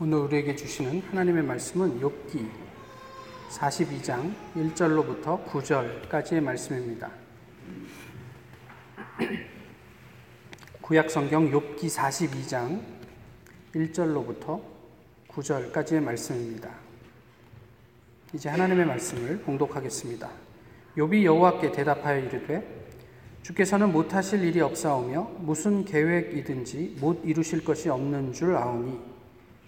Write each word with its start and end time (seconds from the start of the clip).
오늘 0.00 0.18
우리에게 0.18 0.54
주시는 0.54 1.02
하나님의 1.10 1.42
말씀은 1.42 2.00
욥기 2.00 2.48
42장 3.50 4.32
1절로부터 4.54 5.44
9절까지의 5.44 6.40
말씀입니다. 6.40 7.10
구약 10.80 11.10
성경 11.10 11.50
욥기 11.50 11.88
42장 11.88 12.80
1절로부터 13.74 14.62
9절까지의 15.30 16.00
말씀입니다. 16.00 16.70
이제 18.32 18.48
하나님의 18.50 18.86
말씀을 18.86 19.40
봉독하겠습니다. 19.40 20.30
욥이 20.96 21.24
여호와께 21.24 21.72
대답하여 21.72 22.20
이르되 22.20 22.86
주께서는 23.42 23.90
못하실 23.90 24.44
일이 24.44 24.60
없사오며 24.60 25.38
무슨 25.40 25.84
계획이든지 25.84 26.98
못 27.00 27.20
이루실 27.24 27.64
것이 27.64 27.88
없는 27.88 28.32
줄 28.32 28.54
아오니 28.54 29.17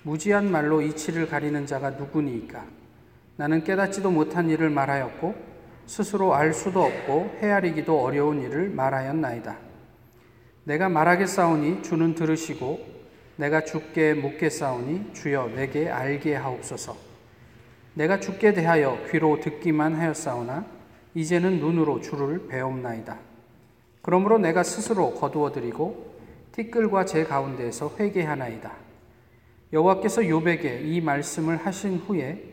무지한 0.02 0.50
말로 0.50 0.80
이치를 0.80 1.28
가리는 1.28 1.66
자가 1.66 1.90
누구니이까? 1.90 2.64
나는 3.36 3.64
깨닫지도 3.64 4.10
못한 4.10 4.48
일을 4.48 4.70
말하였고 4.70 5.34
스스로 5.86 6.34
알 6.34 6.54
수도 6.54 6.82
없고 6.82 7.38
헤아리기도 7.40 8.00
어려운 8.00 8.40
일을 8.42 8.70
말하였나이다. 8.70 9.56
내가 10.64 10.88
말하겠사오니 10.88 11.82
주는 11.82 12.14
들으시고 12.14 12.80
내가 13.36 13.64
죽게 13.64 14.14
묻겠사오니 14.14 15.14
주여 15.14 15.52
내게 15.54 15.88
알게 15.88 16.34
하옵소서. 16.34 16.96
내가 17.94 18.20
죽게 18.20 18.52
대하여 18.52 18.98
귀로 19.10 19.40
듣기만 19.40 19.94
하였사오나 19.94 20.64
이제는 21.14 21.58
눈으로 21.58 22.00
주를 22.00 22.46
배옵나이다. 22.46 23.18
그러므로 24.02 24.38
내가 24.38 24.62
스스로 24.62 25.14
거두어드리고 25.14 26.10
티끌과 26.52 27.04
제 27.04 27.24
가운데에서 27.24 27.94
회개하나이다. 27.98 28.89
여호와께서 29.72 30.28
요백에 30.28 30.80
이 30.84 31.00
말씀을 31.00 31.56
하신 31.56 31.98
후에 31.98 32.44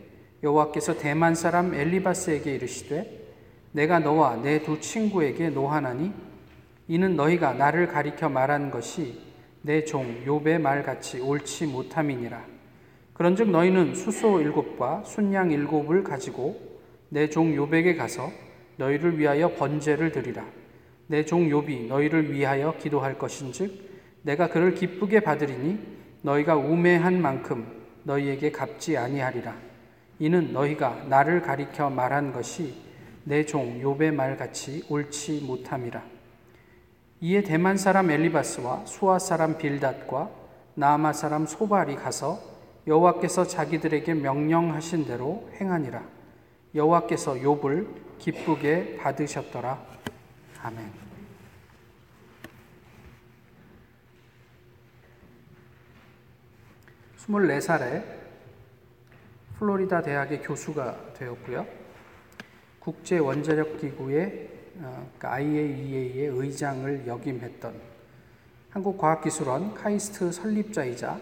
여호와께서 0.43 0.97
대만 0.97 1.33
사람 1.33 1.73
엘리바스에게 1.73 2.53
이르시되 2.55 3.25
내가 3.71 3.99
너와 3.99 4.37
내 4.37 4.61
두 4.63 4.79
친구에게 4.79 5.49
노하나니 5.49 6.11
이는 6.87 7.15
너희가 7.15 7.53
나를 7.53 7.87
가리켜 7.87 8.29
말한 8.29 8.69
것이 8.71 9.19
내 9.61 9.83
종 9.83 10.23
욥의 10.25 10.59
말같이 10.61 11.19
옳지 11.19 11.65
못함이니라. 11.67 12.45
그런즉 13.13 13.49
너희는 13.49 13.95
수소 13.95 14.39
일곱과 14.41 15.03
순양 15.03 15.51
일곱을 15.51 16.03
가지고 16.03 16.55
내 17.09 17.27
종 17.29 17.51
욥에게 17.53 17.97
가서 17.97 18.31
너희를 18.77 19.17
위하여 19.17 19.49
번제를 19.55 20.11
드리라. 20.11 20.45
내 21.07 21.25
종 21.25 21.49
욥이 21.49 21.87
너희를 21.87 22.31
위하여 22.31 22.75
기도할 22.77 23.17
것인즉 23.17 23.87
내가 24.21 24.49
그를 24.49 24.73
기쁘게 24.75 25.21
받으리니 25.21 25.96
너희가 26.21 26.55
우매한 26.55 27.21
만큼 27.21 27.65
너희에게 28.03 28.51
갚지 28.51 28.97
아니하리라. 28.97 29.55
이는 30.19 30.51
너희가 30.53 31.05
나를 31.07 31.41
가리켜 31.41 31.89
말한 31.89 32.33
것이 32.33 32.75
내종 33.25 33.81
욥의 33.81 34.13
말같이 34.13 34.85
옳지 34.89 35.41
못함이라. 35.41 36.01
이에 37.19 37.41
대만 37.41 37.77
사람 37.77 38.09
엘리바스와 38.09 38.85
수아 38.85 39.19
사람 39.19 39.57
빌닷과 39.57 40.29
나아마 40.75 41.13
사람 41.13 41.45
소발이 41.45 41.95
가서 41.95 42.39
여호와께서 42.87 43.45
자기들에게 43.45 44.13
명령하신 44.13 45.05
대로 45.05 45.49
행하니라. 45.59 46.03
여호와께서 46.73 47.35
욥을 47.35 47.87
기쁘게 48.19 48.97
받으셨더라. 48.97 49.79
아멘. 50.63 51.06
24살에 57.29 58.03
플로리다 59.59 60.01
대학의 60.01 60.41
교수가 60.41 61.13
되었고요. 61.13 61.65
국제 62.79 63.17
원자력 63.17 63.79
기구의 63.79 64.49
어, 64.79 65.09
그러니까 65.17 65.33
IAEA의 65.33 66.27
의장을 66.27 67.07
역임했던 67.07 67.73
한국과학기술원 68.69 69.73
카이스트 69.73 70.31
설립자이자 70.31 71.19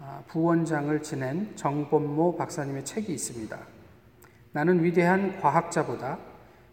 아, 0.00 0.22
부원장을 0.28 1.00
지낸 1.02 1.56
정범모 1.56 2.36
박사님의 2.36 2.84
책이 2.84 3.12
있습니다. 3.14 3.58
나는 4.52 4.82
위대한 4.82 5.40
과학자보다 5.40 6.18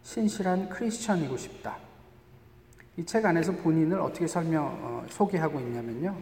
신실한 0.02 0.68
크리스천이고 0.68 1.36
싶다. 1.36 1.78
이 2.98 3.04
책 3.04 3.24
안에서 3.24 3.52
본인을 3.52 3.98
어떻게 4.00 4.26
설명, 4.26 4.66
어, 4.82 5.06
소개하고 5.08 5.60
있냐면요. 5.60 6.14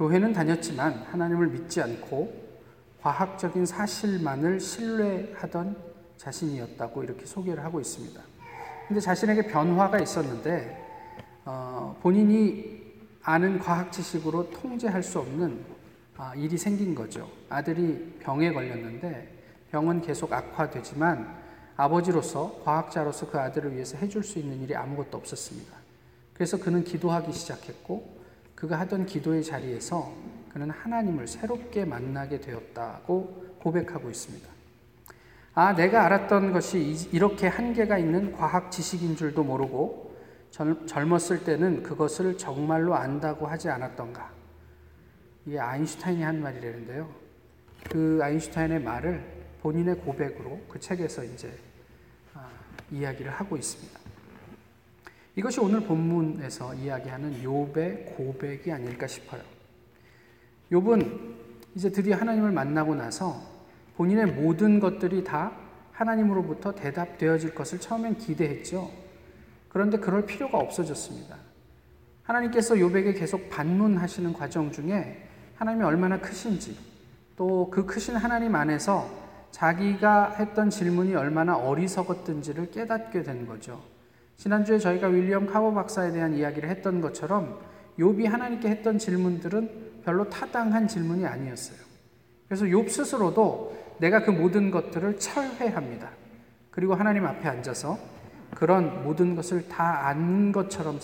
교회는 0.00 0.32
다녔지만 0.32 0.94
하나님을 1.10 1.48
믿지 1.48 1.82
않고 1.82 2.32
과학적인 3.02 3.66
사실만을 3.66 4.58
신뢰하던 4.58 5.76
자신이었다고 6.16 7.04
이렇게 7.04 7.26
소개를 7.26 7.62
하고 7.62 7.80
있습니다. 7.80 8.18
근데 8.88 8.98
자신에게 8.98 9.48
변화가 9.48 10.00
있었는데 10.00 10.88
어, 11.44 11.98
본인이 12.00 12.80
아는 13.22 13.58
과학 13.58 13.92
지식으로 13.92 14.48
통제할 14.48 15.02
수 15.02 15.18
없는 15.18 15.62
아, 16.16 16.34
일이 16.34 16.56
생긴 16.56 16.94
거죠. 16.94 17.28
아들이 17.50 18.16
병에 18.20 18.54
걸렸는데 18.54 19.66
병은 19.70 20.00
계속 20.00 20.32
악화되지만 20.32 21.40
아버지로서 21.76 22.62
과학자로서 22.64 23.28
그 23.30 23.38
아들을 23.38 23.74
위해서 23.74 23.98
해줄 23.98 24.24
수 24.24 24.38
있는 24.38 24.62
일이 24.62 24.74
아무것도 24.74 25.18
없었습니다. 25.18 25.74
그래서 26.32 26.56
그는 26.56 26.84
기도하기 26.84 27.34
시작했고 27.34 28.19
그가 28.60 28.78
하던 28.80 29.06
기도의 29.06 29.42
자리에서 29.42 30.12
그는 30.52 30.68
하나님을 30.68 31.26
새롭게 31.26 31.86
만나게 31.86 32.40
되었다고 32.40 33.56
고백하고 33.58 34.10
있습니다. 34.10 34.46
아, 35.54 35.74
내가 35.74 36.04
알았던 36.04 36.52
것이 36.52 37.08
이렇게 37.10 37.46
한계가 37.46 37.96
있는 37.96 38.32
과학 38.32 38.70
지식인 38.70 39.16
줄도 39.16 39.44
모르고 39.44 40.14
젊었을 40.86 41.44
때는 41.44 41.82
그것을 41.82 42.36
정말로 42.36 42.94
안다고 42.94 43.46
하지 43.46 43.70
않았던가. 43.70 44.30
이게 45.46 45.58
아인슈타인이 45.58 46.22
한 46.22 46.42
말이라는데요. 46.42 47.08
그 47.90 48.20
아인슈타인의 48.22 48.82
말을 48.82 49.24
본인의 49.62 49.96
고백으로 50.00 50.60
그 50.68 50.78
책에서 50.78 51.24
이제 51.24 51.50
아, 52.34 52.50
이야기를 52.90 53.30
하고 53.30 53.56
있습니다. 53.56 53.99
이것이 55.40 55.58
오늘 55.58 55.80
본문에서 55.80 56.74
이야기하는 56.74 57.42
욥의 57.42 58.14
고백이 58.14 58.70
아닐까 58.70 59.06
싶어요. 59.06 59.40
욥은 60.70 61.34
이제 61.74 61.90
드디어 61.90 62.14
하나님을 62.16 62.52
만나고 62.52 62.94
나서 62.94 63.40
본인의 63.96 64.26
모든 64.26 64.80
것들이 64.80 65.24
다 65.24 65.52
하나님으로부터 65.92 66.74
대답되어질 66.74 67.54
것을 67.54 67.80
처음엔 67.80 68.18
기대했죠. 68.18 68.90
그런데 69.70 69.96
그럴 69.96 70.26
필요가 70.26 70.58
없어졌습니다. 70.58 71.36
하나님께서 72.24 72.74
욥에게 72.74 73.18
계속 73.18 73.48
반문하시는 73.48 74.34
과정 74.34 74.70
중에 74.70 75.26
하나님이 75.54 75.86
얼마나 75.86 76.20
크신지 76.20 76.76
또 77.38 77.70
그 77.70 77.86
크신 77.86 78.14
하나님 78.16 78.54
안에서 78.56 79.08
자기가 79.52 80.34
했던 80.38 80.68
질문이 80.68 81.14
얼마나 81.14 81.56
어리석었던지를 81.56 82.72
깨닫게 82.72 83.22
된 83.22 83.46
거죠. 83.46 83.80
지난주에 84.40 84.78
저희가 84.78 85.08
윌리엄 85.08 85.44
카버 85.44 85.70
박사에 85.70 86.12
대한 86.12 86.32
이야기를 86.32 86.70
했던 86.70 87.02
것처럼 87.02 87.60
욥이 87.98 88.24
하나님께 88.24 88.70
했던 88.70 88.98
질문들은 88.98 90.00
별로 90.02 90.30
타당한 90.30 90.88
질문이 90.88 91.26
아니었어요. 91.26 91.78
그래서 92.48 92.64
욥 92.64 92.88
스스로도 92.88 93.98
내가 93.98 94.22
그 94.22 94.30
모든 94.30 94.70
것들을 94.70 95.18
철회합니다. 95.18 96.08
그리고 96.70 96.94
하나님 96.94 97.26
앞에 97.26 97.46
앉아서 97.46 97.98
그런 98.54 99.04
모든 99.04 99.36
것을 99.36 99.68
다 99.68 100.06
아는 100.06 100.52
것처럼 100.52 100.98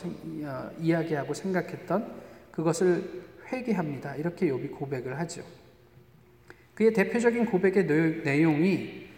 어, 0.44 0.70
이야기하고 0.80 1.34
생각했던 1.34 2.10
그것을 2.50 3.22
회개합니다. 3.52 4.16
이렇게 4.16 4.46
욥이 4.46 4.74
고백을 4.78 5.18
하죠. 5.20 5.42
그의 6.72 6.94
대표적인 6.94 7.44
고백의 7.44 7.84
내용이 8.24 9.08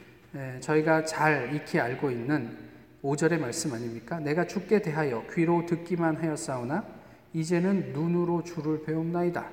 저희가 0.58 1.04
잘 1.04 1.54
익히 1.54 1.78
알고 1.78 2.10
있는 2.10 2.67
5절의 3.02 3.38
말씀 3.38 3.72
아닙니까? 3.72 4.18
내가 4.18 4.46
죽게 4.46 4.82
대하여 4.82 5.24
귀로 5.32 5.66
듣기만 5.66 6.16
하였사오나 6.16 6.84
이제는 7.32 7.92
눈으로 7.92 8.42
주를 8.42 8.82
배움나이다. 8.82 9.48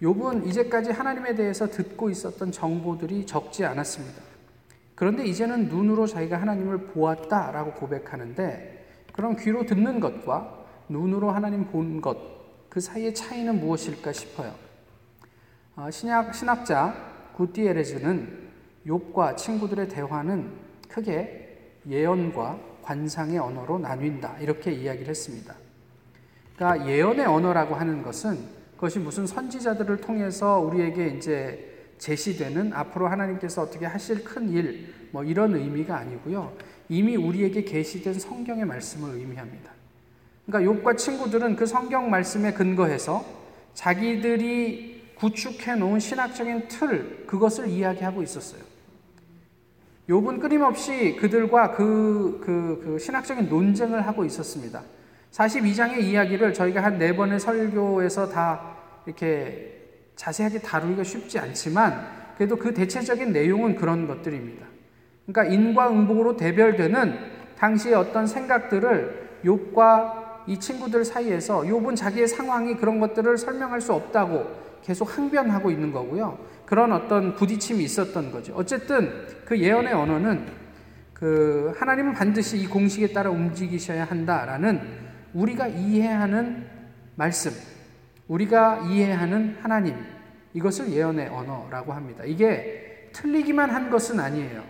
욥은 0.00 0.46
이제까지 0.46 0.92
하나님에 0.92 1.34
대해서 1.34 1.66
듣고 1.68 2.08
있었던 2.08 2.52
정보들이 2.52 3.26
적지 3.26 3.64
않았습니다. 3.64 4.22
그런데 4.94 5.24
이제는 5.26 5.68
눈으로 5.68 6.06
자기가 6.06 6.40
하나님을 6.40 6.86
보았다라고 6.88 7.72
고백하는데 7.72 8.86
그럼 9.12 9.36
귀로 9.36 9.66
듣는 9.66 10.00
것과 10.00 10.64
눈으로 10.88 11.30
하나님 11.30 11.66
본 11.66 12.00
것, 12.00 12.16
그 12.68 12.80
사이의 12.80 13.14
차이는 13.14 13.60
무엇일까 13.60 14.12
싶어요. 14.12 14.54
어, 15.76 15.90
신약, 15.90 16.34
신학자 16.34 16.94
구티에레즈는 17.34 18.48
욥과 18.86 19.36
친구들의 19.36 19.88
대화는 19.88 20.50
크게 20.88 21.47
예언과 21.88 22.58
관상의 22.82 23.38
언어로 23.38 23.78
나뉜다. 23.78 24.38
이렇게 24.40 24.72
이야기를 24.72 25.08
했습니다. 25.08 25.54
그러니까 26.56 26.88
예언의 26.88 27.26
언어라고 27.26 27.74
하는 27.74 28.02
것은 28.02 28.38
그것이 28.74 28.98
무슨 28.98 29.26
선지자들을 29.26 29.98
통해서 29.98 30.58
우리에게 30.60 31.08
이제 31.08 31.92
제시되는 31.98 32.72
앞으로 32.72 33.08
하나님께서 33.08 33.62
어떻게 33.62 33.86
하실 33.86 34.22
큰 34.22 34.48
일, 34.50 34.94
뭐 35.10 35.24
이런 35.24 35.54
의미가 35.54 35.96
아니고요. 35.96 36.52
이미 36.88 37.16
우리에게 37.16 37.64
계시된 37.64 38.14
성경의 38.14 38.64
말씀을 38.64 39.16
의미합니다. 39.16 39.72
그러니까 40.46 40.72
욥과 40.72 40.96
친구들은 40.96 41.56
그 41.56 41.66
성경 41.66 42.08
말씀에 42.08 42.52
근거해서 42.52 43.24
자기들이 43.74 45.12
구축해 45.16 45.74
놓은 45.74 45.98
신학적인 45.98 46.68
틀 46.68 47.26
그것을 47.26 47.68
이야기하고 47.68 48.22
있었어요. 48.22 48.67
욥은 50.08 50.40
끊임없이 50.40 51.16
그들과 51.16 51.72
그, 51.72 52.40
그, 52.42 52.80
그 52.82 52.98
신학적인 52.98 53.48
논쟁을 53.48 54.06
하고 54.06 54.24
있었습니다. 54.24 54.82
42장의 55.32 56.00
이야기를 56.00 56.54
저희가 56.54 56.82
한 56.82 56.98
네 56.98 57.14
번의 57.14 57.38
설교에서 57.38 58.28
다 58.30 58.76
이렇게 59.04 59.74
자세하게 60.16 60.60
다루기가 60.60 61.04
쉽지 61.04 61.38
않지만 61.38 62.32
그래도 62.36 62.56
그 62.56 62.72
대체적인 62.72 63.32
내용은 63.32 63.76
그런 63.76 64.06
것들입니다. 64.06 64.66
그러니까 65.26 65.54
인과응복으로 65.54 66.36
대별되는 66.36 67.18
당시의 67.58 67.94
어떤 67.94 68.26
생각들을 68.26 69.40
욥과 69.44 70.27
이 70.48 70.58
친구들 70.58 71.04
사이에서 71.04 71.60
욥은 71.60 71.94
자기의 71.94 72.26
상황이 72.26 72.74
그런 72.74 72.98
것들을 73.00 73.36
설명할 73.36 73.82
수 73.82 73.92
없다고 73.92 74.46
계속 74.82 75.16
항변하고 75.16 75.70
있는 75.70 75.92
거고요. 75.92 76.38
그런 76.64 76.90
어떤 76.92 77.34
부딪힘이 77.34 77.84
있었던 77.84 78.32
거죠. 78.32 78.54
어쨌든 78.56 79.26
그 79.44 79.58
예언의 79.58 79.92
언어는 79.92 80.46
그 81.12 81.74
하나님은 81.76 82.14
반드시 82.14 82.56
이 82.56 82.66
공식에 82.66 83.12
따라 83.12 83.28
움직이셔야 83.30 84.04
한다라는 84.04 84.80
우리가 85.34 85.66
이해하는 85.66 86.66
말씀, 87.14 87.50
우리가 88.28 88.86
이해하는 88.88 89.58
하나님, 89.60 89.96
이것을 90.54 90.90
예언의 90.90 91.28
언어라고 91.28 91.92
합니다. 91.92 92.24
이게 92.24 93.10
틀리기만 93.12 93.68
한 93.68 93.90
것은 93.90 94.18
아니에요. 94.18 94.62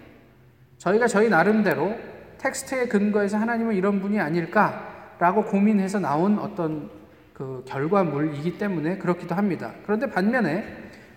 저희가 0.79 1.07
저희 1.07 1.29
나름대로 1.29 1.95
텍스트에 2.39 2.89
근거해서 2.89 3.37
하나님은 3.37 3.77
이런 3.77 4.01
분이 4.01 4.19
아닐까 4.19 4.98
라고 5.19 5.44
고민해서 5.44 5.99
나온 5.99 6.38
어떤 6.38 6.91
그 7.32 7.65
결과물이기 7.67 8.59
때문에 8.59 8.99
그렇기도 8.99 9.35
합니다. 9.35 9.73
그런데 9.85 10.09
반면에 10.09 10.65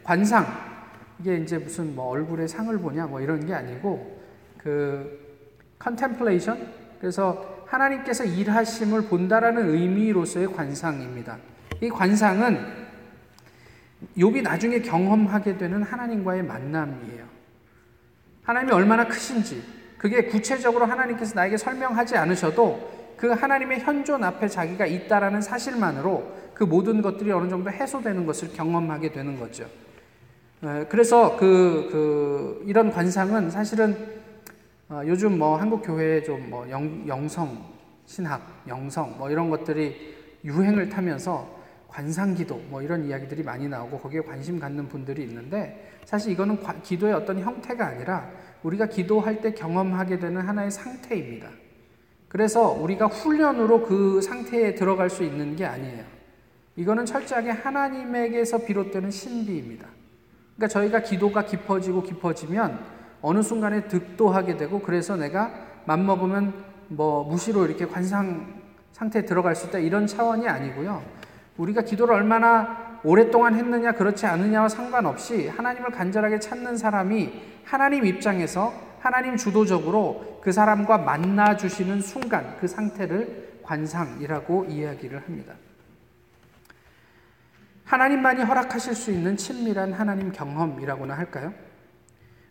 관상, 0.04 0.46
이게 1.20 1.38
이제 1.38 1.58
무슨 1.58 1.96
뭐 1.96 2.10
얼굴에 2.10 2.48
상을 2.48 2.76
보냐 2.78 3.06
뭐 3.06 3.22
이런 3.22 3.46
게 3.46 3.54
아니고 3.54 4.22
그 4.58 5.20
컨템플레이션 5.80 6.82
그래서 7.00 7.64
하나님께서 7.68 8.24
일하심을 8.26 9.04
본다라는 9.04 9.70
의미로서의 9.70 10.54
관상입니다. 10.54 11.38
이 11.80 11.90
관상은 11.90 12.60
욥이 14.18 14.42
나중에 14.42 14.82
경험하게 14.82 15.58
되는 15.58 15.82
하나님과의 15.84 16.44
만남이에요. 16.44 17.26
하나님이 18.44 18.74
얼마나 18.74 19.08
크신지 19.08 19.64
그게 19.98 20.24
구체적으로 20.24 20.86
하나님께서 20.86 21.36
나에게 21.36 21.58
설명하지 21.58 22.18
않으셔도 22.18 23.01
그 23.22 23.28
하나님의 23.28 23.82
현존 23.82 24.24
앞에 24.24 24.48
자기가 24.48 24.88
있다라는 24.88 25.44
사실만으로 25.44 26.28
그 26.56 26.64
모든 26.64 27.04
것들이 27.04 27.32
어느 27.32 27.48
정도 27.52 27.70
해소되는 27.70 28.26
것을 28.26 28.52
경험하게 28.52 29.12
되는 29.12 29.40
거죠. 29.40 29.68
그래서 30.90 31.38
그, 31.38 31.88
그 31.92 32.64
이런 32.66 32.90
관상은 32.90 33.52
사실은 33.52 33.96
어, 34.90 35.04
요즘 35.06 35.38
뭐 35.38 35.56
한국 35.56 35.84
교회에 35.84 36.24
좀뭐 36.24 36.68
영성 37.08 37.64
신학, 38.08 38.42
영성 38.68 39.16
뭐 39.20 39.30
이런 39.30 39.52
것들이 39.52 40.18
유행을 40.44 40.90
타면서 40.90 41.48
관상기도 41.90 42.56
뭐 42.70 42.82
이런 42.82 43.06
이야기들이 43.06 43.44
많이 43.44 43.68
나오고 43.68 44.00
거기에 44.00 44.22
관심 44.22 44.60
갖는 44.60 44.90
분들이 44.90 45.22
있는데 45.26 45.92
사실 46.06 46.32
이거는 46.32 46.58
기도의 46.82 47.14
어떤 47.14 47.40
형태가 47.40 47.86
아니라 47.86 48.32
우리가 48.64 48.88
기도할 48.88 49.42
때 49.42 49.54
경험하게 49.54 50.18
되는 50.18 50.42
하나의 50.42 50.72
상태입니다. 50.72 51.61
그래서 52.32 52.72
우리가 52.72 53.08
훈련으로 53.08 53.84
그 53.84 54.22
상태에 54.22 54.74
들어갈 54.74 55.10
수 55.10 55.22
있는 55.22 55.58
게 55.58 55.66
아니에요. 55.66 56.06
이거는 56.78 57.06
철저하게 57.06 57.50
하나님에게서 57.50 58.60
비롯되는 58.60 59.12
신비입니다. 59.12 59.86
그러니까 60.56 60.68
저희가 60.68 61.02
기도가 61.02 61.44
깊어지고 61.44 62.04
깊어지면 62.04 62.80
어느 63.22 63.42
순간에 63.42 63.86
득도하게 63.90 64.56
되고 64.56 64.80
그래서 64.80 65.18
내가 65.18 65.52
맘먹으면 65.84 66.54
뭐 66.88 67.26
무시로 67.26 67.66
이렇게 67.66 67.86
관상 67.86 68.62
상태에 68.94 69.26
들어갈 69.26 69.54
수 69.54 69.68
있다 69.68 69.80
이런 69.80 70.08
차원이 70.08 70.48
아니고요. 70.48 71.04
우리가 71.58 71.82
기도를 71.82 72.16
얼마나 72.16 73.00
오랫동안 73.04 73.56
했느냐 73.56 73.92
그렇지 73.92 74.26
않느냐와 74.26 74.70
상관없이 74.70 75.50
하나님을 75.50 75.92
간절하게 75.92 76.40
찾는 76.40 76.78
사람이 76.78 77.34
하나님 77.66 78.06
입장에서 78.06 78.72
하나님 79.02 79.36
주도적으로 79.36 80.40
그 80.42 80.52
사람과 80.52 81.00
만나 81.00 81.58
주시는 81.58 82.02
순간 82.02 82.56
그 82.60 82.68
상태를 82.68 83.60
관상이라고 83.64 84.66
이야기를 84.66 85.24
합니다. 85.24 85.56
하나님만이 87.84 88.44
허락하실 88.44 88.96
수 88.96 89.12
있는 89.12 89.36
친밀한 89.36 89.92
하나님 89.92 90.32
경험이라고나 90.32 91.18
할까요? 91.18 91.52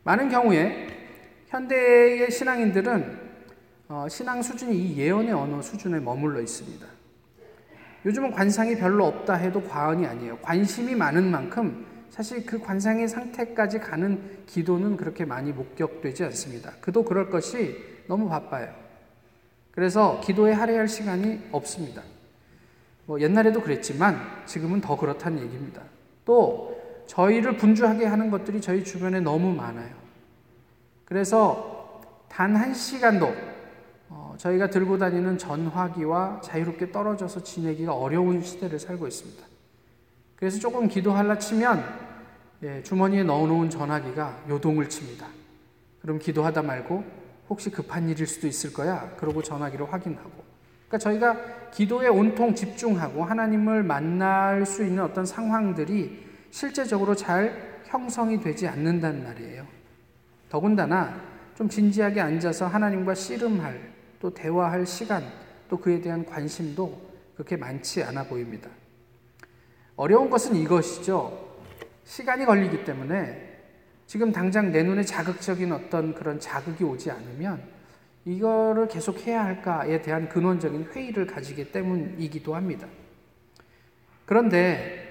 많은 0.03 0.29
경우에 0.29 0.89
현대의 1.47 2.31
신앙인들은 2.31 3.31
어, 3.89 4.07
신앙 4.09 4.43
수준이 4.43 4.77
이 4.77 4.99
예언의 4.99 5.33
언어 5.33 5.63
수준에 5.63 6.01
머물러 6.01 6.41
있습니다. 6.41 6.87
요즘은 8.07 8.33
관상이 8.33 8.77
별로 8.77 9.07
없다 9.07 9.35
해도 9.35 9.63
과언이 9.63 10.07
아니에요. 10.07 10.39
관심이 10.39 10.95
많은 10.95 11.31
만큼 11.31 11.87
사실 12.11 12.45
그 12.45 12.59
관상의 12.61 13.09
상태까지 13.09 13.79
가는 13.79 14.45
기도는 14.47 14.97
그렇게 14.97 15.25
많이 15.25 15.53
목격되지 15.53 16.25
않습니다. 16.25 16.73
그도 16.81 17.05
그럴 17.05 17.31
것이 17.31 17.77
너무 18.09 18.29
바빠요. 18.29 18.75
그래서 19.71 20.21
기도에 20.23 20.53
할애할 20.53 20.89
시간이 20.89 21.41
없습니다. 21.53 22.03
뭐 23.07 23.21
옛날에도 23.21 23.61
그랬지만 23.63 24.21
지금은 24.47 24.81
더 24.81 24.97
그렇다는 24.97 25.43
얘기입니다. 25.43 25.83
또 26.25 26.79
저희를 27.07 27.57
분주하게 27.57 28.07
하는 28.07 28.31
것들이 28.31 28.61
저희 28.61 28.85
주변에 28.85 29.21
너무 29.21 29.53
많아요. 29.55 29.95
그래서 31.05 32.03
단 32.29 32.57
한 32.57 32.73
시간도 32.75 33.33
저희가 34.37 34.71
들고 34.71 34.99
다니는 34.99 35.39
전화기와 35.39 36.41
자유롭게 36.43 36.93
떨어져서 36.93 37.43
지내기가 37.43 37.95
어려운 37.95 38.43
시대를 38.43 38.79
살고 38.79 39.07
있습니다. 39.07 39.45
그래서 40.37 40.59
조금 40.59 40.89
기도할라 40.89 41.39
치면 41.39 42.10
예, 42.63 42.83
주머니에 42.83 43.23
넣어놓은 43.23 43.71
전화기가 43.71 44.45
요동을 44.49 44.89
칩니다. 44.91 45.27
그럼 46.03 46.19
기도하다 46.19 46.63
말고 46.63 47.05
혹시 47.49 47.71
급한 47.71 48.09
일일 48.09 48.27
수도 48.27 48.47
있을 48.47 48.73
거야. 48.73 49.15
그러고 49.17 49.43
전화기를 49.43 49.91
확인하고. 49.91 50.31
그러니까 50.87 50.99
저희가 50.99 51.71
기도에 51.71 52.09
온통 52.09 52.55
집중하고 52.55 53.25
하나님을 53.25 53.83
만날 53.83 54.67
수 54.67 54.85
있는 54.85 55.03
어떤 55.03 55.25
상황들이 55.25 56.27
실제적으로 56.51 57.15
잘 57.15 57.81
형성이 57.87 58.41
되지 58.41 58.69
않는다는 58.69 59.25
말이에요. 59.25 59.67
더군다나 60.49 61.21
좀 61.55 61.69
진지하게 61.69 62.21
앉아서 62.21 62.67
하나님과 62.67 63.15
씨름할 63.15 63.91
또 64.21 64.35
대화할 64.35 64.85
시간, 64.85 65.25
또 65.69 65.79
그에 65.79 66.01
대한 66.01 66.27
관심도 66.27 67.01
그렇게 67.35 67.57
많지 67.57 68.03
않아 68.03 68.25
보입니다. 68.25 68.69
어려운 69.97 70.29
것은 70.29 70.55
이것이죠. 70.57 71.50
시간이 72.11 72.45
걸리기 72.45 72.83
때문에 72.83 73.41
지금 74.05 74.33
당장 74.33 74.73
내 74.73 74.83
눈에 74.83 75.05
자극적인 75.05 75.71
어떤 75.71 76.13
그런 76.13 76.41
자극이 76.41 76.83
오지 76.83 77.09
않으면 77.09 77.63
이거를 78.25 78.89
계속 78.89 79.25
해야 79.29 79.45
할까에 79.45 80.03
대한 80.03 80.29
근원적인 80.29 80.89
회의를 80.93 81.29
가지기 81.29 81.71
때문이기도 81.71 82.57
합니다. 82.57 82.89
그런데 84.27 85.07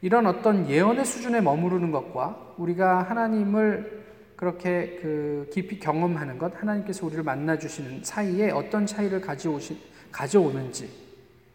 이런 0.00 0.26
어떤 0.26 0.68
예언의 0.68 1.04
수준에 1.04 1.40
머무르는 1.40 1.92
것과 1.92 2.54
우리가 2.58 3.04
하나님을 3.04 4.02
그렇게 4.34 4.98
그 5.00 5.48
깊이 5.52 5.78
경험하는 5.78 6.38
것, 6.38 6.60
하나님께서 6.60 7.06
우리를 7.06 7.22
만나 7.22 7.56
주시는 7.56 8.02
사이에 8.02 8.50
어떤 8.50 8.84
차이를 8.84 9.20
가져오시, 9.20 9.78
가져오는지, 10.10 10.90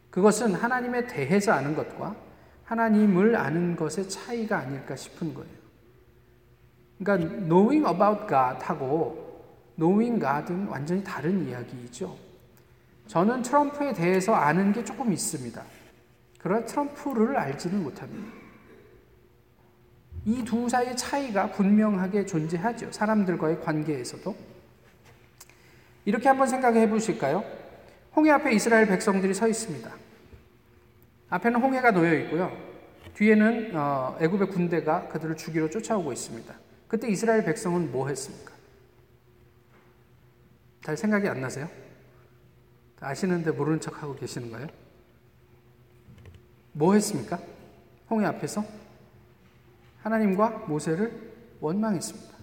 그것은 0.10 0.53
하나님에 0.53 1.08
대해서 1.08 1.51
아는 1.51 1.75
것과 1.75 2.27
하나님을 2.68 3.36
아는 3.36 3.76
것의 3.78 4.10
차이가 4.10 4.60
아닐까 4.60 4.96
싶은 4.96 5.34
거예요. 5.34 5.50
그러니까 7.00 7.38
knowing 7.46 7.88
about 7.88 8.28
God 8.28 8.64
하고 8.64 9.46
knowing 9.78 10.20
God은 10.20 10.68
완전히 10.68 11.02
다른 11.04 11.48
이야기이죠. 11.48 12.18
저는 13.08 13.42
트럼프에 13.42 13.94
대해서 13.94 14.34
아는 14.34 14.74
게 14.74 14.84
조금 14.84 15.14
있습니다. 15.14 15.64
그러나 16.40 16.66
트럼프를 16.66 17.38
알지는 17.38 17.84
못합니다. 17.84 18.28
이 20.26 20.44
두 20.44 20.68
사이의 20.68 20.98
차이가 20.98 21.50
분명하게 21.52 22.26
존재하죠. 22.26 22.92
사람들과의 22.92 23.62
관계에서도. 23.62 24.36
이렇게 26.04 26.28
한번 26.28 26.48
생각해 26.50 26.90
보실까요? 26.90 27.46
홍해 28.14 28.32
앞에 28.32 28.52
이스라엘 28.52 28.88
백성들이 28.88 29.34
서 29.34 29.48
있습니다. 29.48 29.90
앞에는 31.30 31.62
홍해가 31.62 31.92
놓여 31.92 32.14
있고요. 32.22 32.56
뒤에는 33.16 33.76
어, 33.76 34.18
애굽의 34.22 34.50
군대가 34.50 35.08
그들을 35.08 35.36
죽이러 35.36 35.70
쫓아오고 35.70 36.14
있습니다. 36.14 36.54
그때 36.88 37.10
이스라엘 37.10 37.44
백성은 37.44 37.92
뭐 37.92 38.08
했습니까? 38.08 38.54
잘 40.84 40.96
생각이 40.96 41.28
안 41.28 41.42
나세요? 41.42 41.68
아시는데 43.00 43.52
모르는 43.52 43.82
척 43.82 44.02
하고 44.02 44.16
계시는 44.16 44.52
거예요? 44.52 44.68
뭐 46.72 46.94
했습니까? 46.94 47.40
홍해 48.10 48.26
앞에서 48.26 48.64
하나님과 50.04 50.66
모세를 50.68 51.34
원망했습니다. 51.60 52.38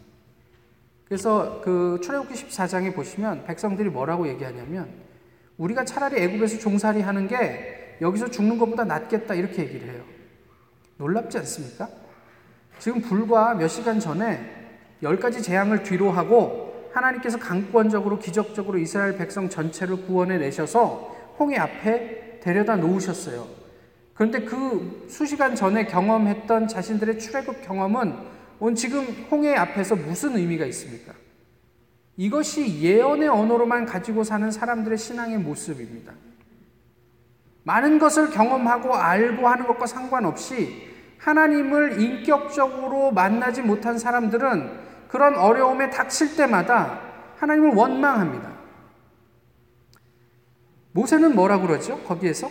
그래서 1.06 1.60
그 1.62 2.00
출애굽기 2.02 2.34
14장에 2.34 2.94
보시면 2.94 3.44
백성들이 3.44 3.88
뭐라고 3.90 4.28
얘기하냐면 4.28 4.92
우리가 5.56 5.84
차라리 5.84 6.20
애굽에서 6.20 6.58
종살이 6.58 7.00
하는 7.00 7.28
게 7.28 7.83
여기서 8.00 8.30
죽는 8.30 8.58
것보다 8.58 8.84
낫겠다 8.84 9.34
이렇게 9.34 9.62
얘기를 9.62 9.88
해요. 9.88 10.02
놀랍지 10.96 11.38
않습니까? 11.38 11.88
지금 12.78 13.00
불과 13.00 13.54
몇 13.54 13.68
시간 13.68 14.00
전에 14.00 14.38
열 15.02 15.18
가지 15.18 15.42
재앙을 15.42 15.82
뒤로 15.82 16.10
하고 16.10 16.90
하나님께서 16.92 17.38
강권적으로 17.38 18.18
기적적으로 18.18 18.78
이스라엘 18.78 19.16
백성 19.16 19.48
전체를 19.48 20.06
구원해 20.06 20.38
내셔서 20.38 21.14
홍해 21.38 21.56
앞에 21.58 22.40
데려다 22.40 22.76
놓으셨어요. 22.76 23.46
그런데 24.14 24.42
그 24.42 25.06
수시간 25.10 25.56
전에 25.56 25.86
경험했던 25.86 26.68
자신들의 26.68 27.18
출애굽 27.18 27.62
경험은 27.62 28.14
온 28.60 28.74
지금 28.74 29.04
홍해 29.30 29.54
앞에서 29.54 29.96
무슨 29.96 30.36
의미가 30.36 30.64
있습니까? 30.66 31.12
이것이 32.16 32.80
예언의 32.80 33.28
언어로만 33.28 33.86
가지고 33.86 34.22
사는 34.22 34.48
사람들의 34.50 34.96
신앙의 34.96 35.38
모습입니다. 35.38 36.12
많은 37.64 37.98
것을 37.98 38.30
경험하고 38.30 38.94
알고 38.94 39.48
하는 39.48 39.66
것과 39.66 39.86
상관없이 39.86 40.88
하나님을 41.18 42.00
인격적으로 42.00 43.10
만나지 43.10 43.62
못한 43.62 43.98
사람들은 43.98 44.84
그런 45.08 45.36
어려움에 45.36 45.90
닥칠 45.90 46.36
때마다 46.36 47.00
하나님을 47.38 47.74
원망합니다. 47.74 48.52
모세는 50.92 51.34
뭐라 51.34 51.58
그러죠? 51.60 51.98
거기에서 52.04 52.48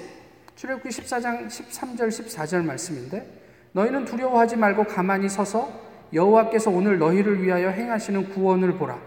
출애굽기 0.55 0.89
14장 0.89 1.47
13절 1.47 2.07
14절 2.09 2.63
말씀인데 2.65 3.41
너희는 3.71 4.05
두려워하지 4.05 4.57
말고 4.57 4.85
가만히 4.85 5.29
서서 5.29 5.71
여호와께서 6.13 6.69
오늘 6.69 6.99
너희를 6.99 7.41
위하여 7.41 7.69
행하시는 7.69 8.29
구원을 8.29 8.77
보라. 8.77 8.99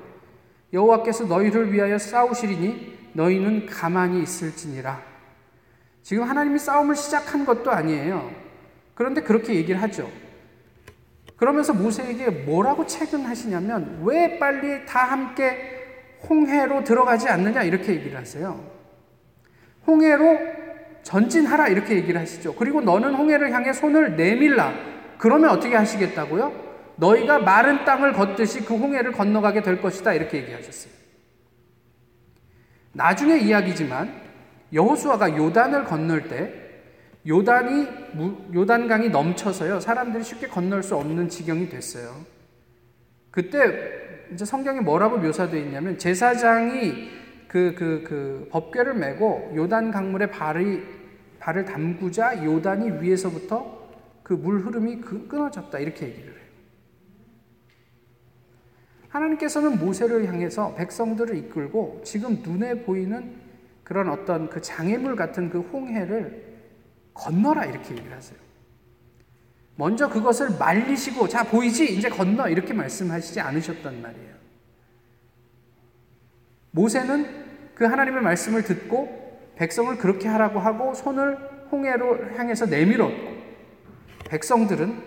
여호와께서 0.73 1.25
너희를 1.25 1.73
위하여 1.73 1.99
싸우시리니 1.99 3.11
너희는 3.13 3.67
가만히 3.67 4.23
있을지니라. 4.23 5.01
지금 6.07 6.23
하나님이 6.23 6.57
싸움을 6.61 6.95
시작한 6.95 7.45
것도 7.45 7.73
아니에요. 7.73 8.31
그런데 8.95 9.23
그렇게 9.23 9.55
얘기를 9.55 9.83
하죠. 9.83 10.09
그러면서 11.35 11.75
모세에게 11.75 12.31
뭐라고 12.31 12.87
체근하시냐면 12.87 14.03
왜 14.05 14.39
빨리 14.39 14.87
다 14.87 15.01
함께 15.01 16.15
홍해로 16.31 16.85
들어가지 16.85 17.29
않느냐 17.29 17.65
이렇게 17.65 17.95
얘기를 17.95 18.17
하세요. 18.17 18.65
홍해로 19.89 20.39
전진하라 21.03 21.67
이렇게 21.71 21.97
얘기를 21.97 22.21
하시죠. 22.21 22.55
그리고 22.55 22.81
너는 22.81 23.13
홍해를 23.13 23.51
향해 23.53 23.73
손을 23.73 24.17
내밀라. 24.17 24.75
그러면 25.19 25.51
어떻게 25.51 25.75
하시겠다고요? 25.75 26.53
너희가 26.95 27.41
마른 27.41 27.85
땅을 27.85 28.13
걷듯이 28.13 28.65
그 28.65 28.77
홍해를 28.77 29.11
건너가게 29.11 29.61
될 29.61 29.83
것이다 29.83 30.13
이렇게 30.13 30.39
얘기하셨어요. 30.39 30.93
나중에 32.93 33.39
이야기지만 33.39 34.26
여호수아가 34.77 35.37
요단을 35.37 35.85
건널 35.85 36.29
때 36.29 36.53
요단이 37.27 37.89
요단강이 38.55 39.09
넘쳐서요 39.09 39.81
사람들이 39.81 40.23
쉽게 40.23 40.47
건널 40.47 40.83
수 40.85 40.95
없는 40.95 41.29
지경이 41.29 41.69
됐어요. 41.69 42.15
그때 43.33 44.29
이제 44.33 44.45
성경에 44.45 44.81
뭐라고 44.81 45.19
묘사되어 45.19 45.61
있냐면 45.61 45.99
제사장이 45.99 47.11
그, 47.49 47.75
그, 47.77 48.05
그 48.07 48.49
법궤를 48.53 48.95
메고 48.95 49.53
요단 49.57 49.91
강물에 49.91 50.31
발이, 50.31 50.83
발을 51.41 51.65
담그자 51.65 52.45
요단이 52.45 53.03
위에서부터 53.03 53.87
그 54.23 54.35
물 54.35 54.61
흐름이 54.61 55.01
그 55.01 55.29
끊어졌다. 55.29 55.79
이렇게 55.79 56.07
얘기를 56.07 56.33
해요. 56.33 56.47
하나님께서는 59.09 59.79
모세를 59.79 60.27
향해서 60.27 60.75
백성들을 60.75 61.37
이끌고 61.37 62.03
지금 62.05 62.43
눈에 62.43 62.83
보이는 62.83 63.46
그런 63.87 64.09
어떤 64.09 64.51
그 64.51 64.61
장애물 64.61 65.15
같은 65.15 65.49
그 65.49 65.61
홍해를 65.61 66.43
건너라 67.15 67.67
이렇게 67.67 67.93
얘기를 67.93 68.17
하세요. 68.17 68.37
먼저 69.77 70.09
그것을 70.09 70.59
말리시고 70.59 71.29
자 71.29 71.45
보이지 71.45 71.95
이제 71.95 72.09
건너 72.09 72.49
이렇게 72.49 72.75
말씀하시지 72.75 73.39
않으셨단 73.39 74.03
말이에요. 74.03 74.35
모세는 76.73 77.47
그 77.77 77.85
하나님의 77.85 78.23
말씀을 78.23 78.65
듣고 78.65 79.39
백성을 79.55 79.97
그렇게 79.99 80.27
하라고 80.27 80.59
하고 80.59 80.93
손을 80.93 81.37
홍해로 81.71 82.37
향해서 82.37 82.67
내밀었고 82.67 83.37
백성들은 84.29 85.01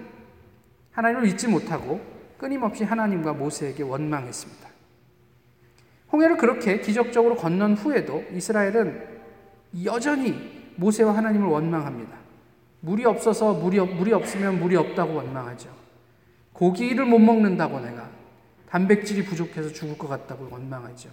하나님을 0.92 1.28
잊지 1.28 1.50
못하고 1.50 2.00
끊임없이 2.38 2.86
하나님과 2.86 3.34
모세에게 3.34 3.84
원망했습니다. 3.84 4.69
홍해를 6.12 6.38
그렇게 6.38 6.80
기적적으로 6.80 7.36
건넌 7.36 7.76
후에도 7.76 8.24
이스라엘은 8.34 9.20
여전히 9.84 10.72
모세와 10.76 11.16
하나님을 11.16 11.48
원망합니다. 11.48 12.18
물이 12.82 13.06
없어서 13.06 13.54
물이, 13.54 13.80
물이 13.80 14.14
없으면 14.14 14.60
물이 14.60 14.76
없다고 14.76 15.16
원망하죠. 15.16 15.70
고기를 16.54 17.06
못 17.06 17.20
먹는다고 17.20 17.80
내가 17.80 18.10
단백질이 18.70 19.26
부족해서 19.26 19.70
죽을 19.70 19.98
것 19.98 20.08
같다고 20.08 20.48
원망하죠. 20.50 21.10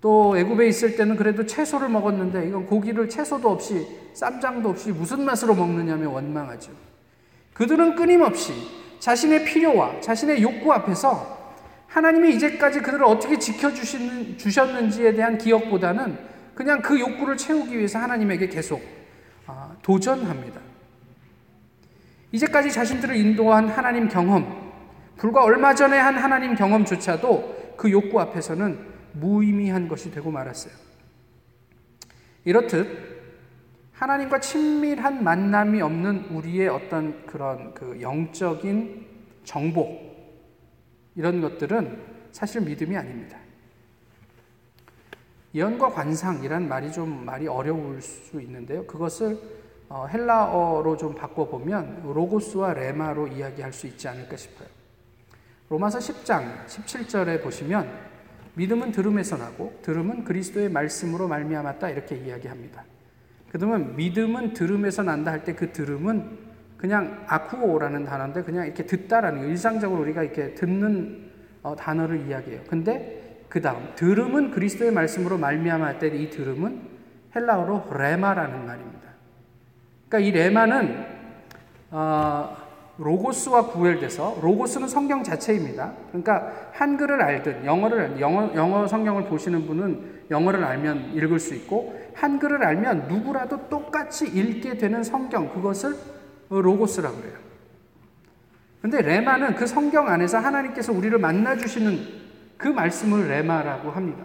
또 0.00 0.36
애굽에 0.36 0.68
있을 0.68 0.96
때는 0.96 1.16
그래도 1.16 1.46
채소를 1.46 1.88
먹었는데 1.88 2.46
이건 2.48 2.66
고기를 2.66 3.08
채소도 3.08 3.50
없이 3.50 3.86
쌈장도 4.14 4.68
없이 4.68 4.92
무슨 4.92 5.24
맛으로 5.24 5.54
먹느냐며 5.54 6.10
원망하죠. 6.10 6.70
그들은 7.54 7.96
끊임없이 7.96 8.52
자신의 8.98 9.44
필요와 9.44 10.00
자신의 10.00 10.42
욕구 10.42 10.72
앞에서 10.72 11.35
하나님이 11.88 12.34
이제까지 12.34 12.80
그들을 12.80 13.04
어떻게 13.04 13.38
지켜주셨는지에 13.38 15.14
대한 15.14 15.38
기억보다는 15.38 16.18
그냥 16.54 16.82
그 16.82 16.98
욕구를 16.98 17.36
채우기 17.36 17.76
위해서 17.76 17.98
하나님에게 17.98 18.48
계속 18.48 18.82
아, 19.46 19.74
도전합니다. 19.82 20.60
이제까지 22.32 22.72
자신들을 22.72 23.14
인도한 23.16 23.68
하나님 23.68 24.08
경험, 24.08 24.72
불과 25.16 25.44
얼마 25.44 25.74
전에 25.74 25.96
한 25.96 26.16
하나님 26.16 26.54
경험조차도 26.54 27.74
그 27.76 27.90
욕구 27.90 28.20
앞에서는 28.20 28.78
무의미한 29.12 29.88
것이 29.88 30.10
되고 30.10 30.30
말았어요. 30.30 30.72
이렇듯 32.44 33.16
하나님과 33.92 34.40
친밀한 34.40 35.24
만남이 35.24 35.80
없는 35.80 36.26
우리의 36.30 36.68
어떤 36.68 37.24
그런 37.26 37.72
그 37.72 37.98
영적인 38.00 39.06
정보 39.44 40.15
이런 41.16 41.40
것들은 41.40 41.98
사실 42.30 42.60
믿음이 42.60 42.96
아닙니다. 42.96 43.38
예언과 45.54 45.90
관상이란 45.90 46.68
말이 46.68 46.92
좀 46.92 47.24
말이 47.24 47.48
어려울 47.48 48.00
수 48.02 48.40
있는데요. 48.42 48.86
그것을 48.86 49.38
어, 49.88 50.06
헬라어로 50.06 50.96
좀 50.96 51.14
바꿔보면 51.14 52.02
로고스와 52.02 52.74
레마로 52.74 53.28
이야기할 53.28 53.72
수 53.72 53.86
있지 53.86 54.06
않을까 54.08 54.36
싶어요. 54.36 54.68
로마서 55.68 55.98
10장 55.98 56.66
17절에 56.66 57.42
보시면 57.42 57.90
믿음은 58.54 58.92
들음에서 58.92 59.36
나고 59.36 59.78
들음은 59.82 60.24
그리스도의 60.24 60.70
말씀으로 60.70 61.28
말미암았다 61.28 61.90
이렇게 61.90 62.16
이야기합니다. 62.16 62.84
그러면 63.50 63.96
믿음은 63.96 64.54
들음에서 64.54 65.02
난다 65.02 65.30
할 65.32 65.44
때 65.44 65.54
그 65.54 65.72
들음은 65.72 66.38
그냥 66.76 67.24
아쿠오라는 67.26 68.04
단어인데 68.04 68.42
그냥 68.42 68.66
이렇게 68.66 68.84
듣다라는 68.84 69.48
일상적으로 69.48 70.02
우리가 70.02 70.22
이렇게 70.22 70.54
듣는 70.54 71.30
어, 71.62 71.74
단어를 71.74 72.26
이야기해요. 72.26 72.60
근데 72.68 73.44
그 73.48 73.60
다음 73.60 73.92
들음은 73.94 74.50
그리스도의 74.50 74.92
말씀으로 74.92 75.38
말미암을 75.38 75.98
때이 75.98 76.30
들음은 76.30 76.80
헬라어로 77.34 77.88
레마라는 77.92 78.66
말입니다. 78.66 79.08
그러니까 80.08 80.28
이 80.28 80.30
레마는 80.32 81.06
어, 81.90 82.56
로고스와 82.98 83.66
구별돼서 83.66 84.38
로고스는 84.40 84.88
성경 84.88 85.22
자체입니다. 85.22 85.92
그러니까 86.08 86.70
한글을 86.72 87.20
알든 87.22 87.64
영어를 87.64 88.20
영어 88.20 88.54
영어 88.54 88.86
성경을 88.86 89.24
보시는 89.24 89.66
분은 89.66 90.16
영어를 90.30 90.64
알면 90.64 91.12
읽을 91.14 91.38
수 91.38 91.54
있고 91.54 91.98
한글을 92.14 92.64
알면 92.64 93.08
누구라도 93.08 93.68
똑같이 93.68 94.26
읽게 94.26 94.78
되는 94.78 95.02
성경 95.02 95.48
그것을 95.52 95.94
로고스라고 96.48 97.16
그래요. 97.16 97.38
근데 98.82 99.02
레마는 99.02 99.56
그 99.56 99.66
성경 99.66 100.08
안에서 100.08 100.38
하나님께서 100.38 100.92
우리를 100.92 101.18
만나 101.18 101.56
주시는 101.56 101.98
그 102.56 102.68
말씀을 102.68 103.28
레마라고 103.28 103.90
합니다. 103.90 104.24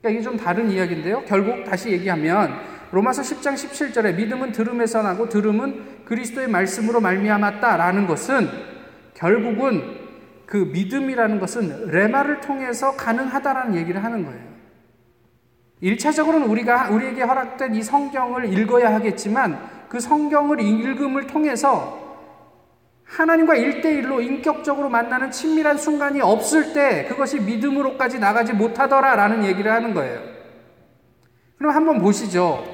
그러니까 0.00 0.10
이게 0.10 0.20
좀 0.20 0.36
다른 0.36 0.70
이야기인데요. 0.70 1.24
결국 1.26 1.64
다시 1.64 1.90
얘기하면 1.92 2.52
로마서 2.90 3.22
10장 3.22 3.54
17절에 3.54 4.16
믿음은 4.16 4.52
들음에서 4.52 5.02
나고 5.02 5.28
들음은 5.28 6.04
그리스도의 6.04 6.48
말씀으로 6.48 7.00
말미암았다라는 7.00 8.06
것은 8.06 8.48
결국은 9.14 10.02
그 10.44 10.56
믿음이라는 10.56 11.40
것은 11.40 11.86
레마를 11.86 12.40
통해서 12.40 12.94
가능하다라는 12.96 13.76
얘기를 13.76 14.02
하는 14.04 14.24
거예요. 14.24 14.52
1차적으로는 15.82 16.48
우리가 16.48 16.90
우리에게 16.90 17.22
허락된 17.22 17.74
이 17.74 17.82
성경을 17.82 18.52
읽어야 18.52 18.92
하겠지만 18.94 19.58
그 19.92 20.00
성경을 20.00 20.58
읽음을 20.58 21.26
통해서 21.26 22.00
하나님과 23.04 23.56
일대일로 23.56 24.22
인격적으로 24.22 24.88
만나는 24.88 25.30
친밀한 25.30 25.76
순간이 25.76 26.22
없을 26.22 26.72
때 26.72 27.04
그것이 27.10 27.38
믿음으로까지 27.40 28.18
나가지 28.18 28.54
못하더라라는 28.54 29.44
얘기를 29.44 29.70
하는 29.70 29.92
거예요. 29.92 30.22
그럼 31.58 31.74
한번 31.74 31.98
보시죠. 31.98 32.64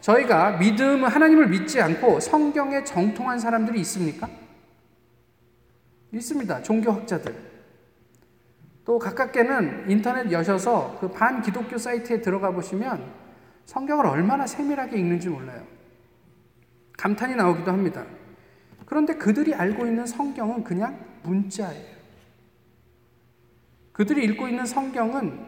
저희가 0.00 0.58
믿음, 0.58 1.04
하나님을 1.04 1.46
믿지 1.46 1.80
않고 1.80 2.18
성경에 2.18 2.82
정통한 2.82 3.38
사람들이 3.38 3.78
있습니까? 3.82 4.28
있습니다. 6.10 6.62
종교학자들. 6.62 7.36
또 8.84 8.98
가깝게는 8.98 9.84
인터넷 9.90 10.32
여셔서 10.32 10.98
그 11.00 11.08
반 11.12 11.40
기독교 11.40 11.78
사이트에 11.78 12.20
들어가 12.20 12.50
보시면 12.50 13.12
성경을 13.66 14.06
얼마나 14.06 14.44
세밀하게 14.44 14.98
읽는지 14.98 15.28
몰라요. 15.28 15.73
감탄이 16.96 17.34
나오기도 17.34 17.70
합니다. 17.70 18.04
그런데 18.86 19.14
그들이 19.14 19.54
알고 19.54 19.86
있는 19.86 20.06
성경은 20.06 20.64
그냥 20.64 20.98
문자예요. 21.22 21.94
그들이 23.92 24.24
읽고 24.24 24.48
있는 24.48 24.66
성경은 24.66 25.46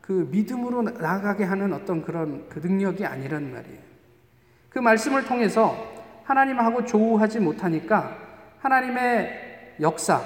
그 0.00 0.28
믿음으로 0.30 0.82
나아가게 0.82 1.44
하는 1.44 1.72
어떤 1.72 2.02
그런 2.02 2.48
그 2.48 2.60
능력이 2.60 3.04
아니란 3.04 3.52
말이에요. 3.52 3.78
그 4.68 4.78
말씀을 4.78 5.24
통해서 5.24 5.76
하나님하고 6.24 6.84
조우하지 6.84 7.40
못하니까 7.40 8.16
하나님의 8.60 9.76
역사, 9.80 10.22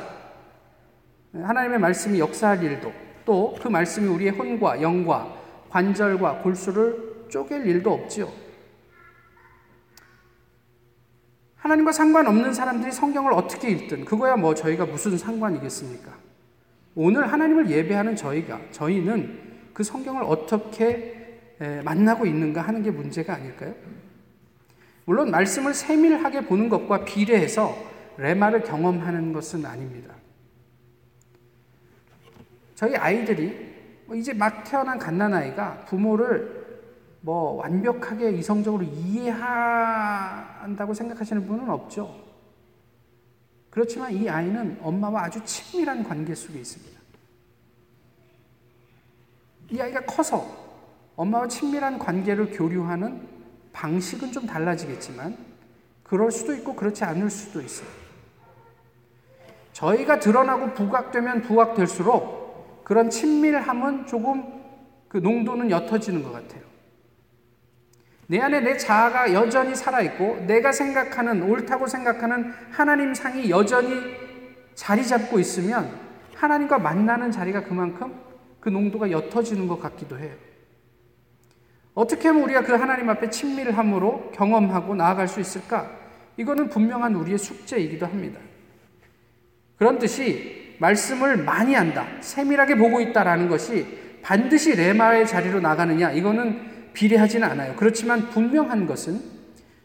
하나님의 1.33 1.79
말씀이 1.79 2.19
역사할 2.19 2.63
일도 2.63 2.93
또 3.25 3.55
그 3.61 3.69
말씀이 3.69 4.09
우리의 4.09 4.33
혼과 4.33 4.83
영과 4.83 5.33
관절과 5.71 6.39
골수를 6.43 7.27
쪼갤 7.29 7.67
일도 7.67 7.93
없지요. 7.93 8.29
하나님과 11.63 11.93
상관없는 11.93 12.53
사람들이 12.53 12.91
성경을 12.91 13.33
어떻게 13.33 13.71
읽든 13.71 14.05
그거야 14.05 14.37
뭐 14.37 14.53
저희가 14.53 14.85
무슨 14.85 15.17
상관이겠습니까? 15.17 16.11
오늘 16.97 17.33
하나님을 17.33 17.71
예배하는 17.71 18.17
저희가 18.17 18.61
저희는 18.73 19.39
그 19.73 19.85
성경을 19.85 20.25
어떻게 20.25 21.39
만나고 21.85 22.27
있는가 22.27 22.63
하는 22.63 22.83
게 22.83 22.91
문제가 22.91 23.35
아닐까요? 23.35 23.75
물론 25.05 25.31
말씀을 25.31 25.73
세밀하게 25.73 26.47
보는 26.47 26.69
것과 26.69 27.05
비례해서 27.05 27.77
레마를 28.19 28.65
경험하는 28.65 29.33
것은 29.33 29.65
아닙니다. 29.65 30.15
저희 32.75 32.97
아이들이 32.97 33.73
뭐 34.07 34.17
이제 34.17 34.33
막 34.33 34.65
태어난 34.65 34.99
갓난 34.99 35.33
아이가 35.33 35.85
부모를 35.85 36.62
뭐 37.23 37.53
완벽하게 37.55 38.33
이성적으로 38.33 38.83
이해한다고 38.83 39.33
생각하시는 40.93 41.47
분은 41.47 41.71
없죠. 41.71 42.21
그렇지만 43.71 44.13
이 44.13 44.29
아이는 44.29 44.79
엄마와 44.83 45.23
아주 45.25 45.43
친밀한 45.45 46.05
관계 46.05 46.35
속에 46.35 46.59
있습니다. 46.59 47.01
이 49.71 49.81
아이가 49.81 50.01
커서 50.01 50.45
엄마와 51.17 51.49
친밀한 51.49 51.99
관계를 51.99 52.51
교류하는 52.51 53.27
방식은 53.73 54.33
좀 54.33 54.47
달라지겠지만 54.47 55.39
그럴 56.03 56.31
수도 56.31 56.53
있고 56.55 56.75
그렇지 56.75 57.05
않을 57.05 57.31
수도 57.31 57.63
있어요. 57.63 57.89
저희가 59.73 60.19
드러나고 60.19 60.75
부각되면 60.75 61.43
부각될수록 61.43 62.85
그런 62.85 63.09
친밀함은 63.09 64.07
조금 64.07 64.61
그 65.09 65.17
농도는 65.19 65.71
옅어지는 65.71 66.23
것 66.23 66.33
같아요. 66.33 66.62
내 68.29 68.41
안에 68.41 68.61
내 68.61 68.77
자아가 68.77 69.33
여전히 69.33 69.75
살아있고 69.75 70.45
내가 70.47 70.73
생각하는 70.73 71.43
옳다고 71.43 71.87
생각하는 71.87 72.53
하나님 72.71 73.15
상이 73.15 73.51
여전히 73.51 73.95
자리 74.75 75.07
잡고 75.07 75.39
있으면 75.39 75.91
하나님과 76.35 76.79
만나는 76.79 77.31
자리가 77.31 77.65
그만큼 77.65 78.15
그 78.61 78.69
농도가 78.69 79.11
옅어지는 79.11 79.69
것 79.69 79.81
같기도 79.81 80.19
해요. 80.19 80.33
어떻게 81.95 82.29
하면 82.29 82.45
우리가 82.45 82.63
그 82.63 82.73
하나님 82.73 83.11
앞에 83.11 83.29
친밀함으로 83.29 84.31
경험하고 84.33 84.95
나아갈 84.95 85.29
수 85.29 85.41
있을까? 85.41 85.91
이거는 86.37 86.69
분명한 86.71 87.15
우리의 87.15 87.39
숙제이기도 87.39 88.07
합니다. 88.07 88.41
그런 89.77 89.99
뜻이 89.99 90.77
말씀을 90.79 91.37
많이 91.37 91.77
안다, 91.77 92.07
세밀하게 92.21 92.77
보고 92.77 93.01
있다라는 93.01 93.49
것이 93.49 93.87
반드시 94.23 94.75
레마의 94.75 95.27
자리로 95.27 95.61
나가느냐, 95.61 96.13
이거는 96.13 96.72
비례하지는 96.93 97.49
않아요. 97.51 97.75
그렇지만 97.77 98.31
분명한 98.31 98.87
것은 98.87 99.23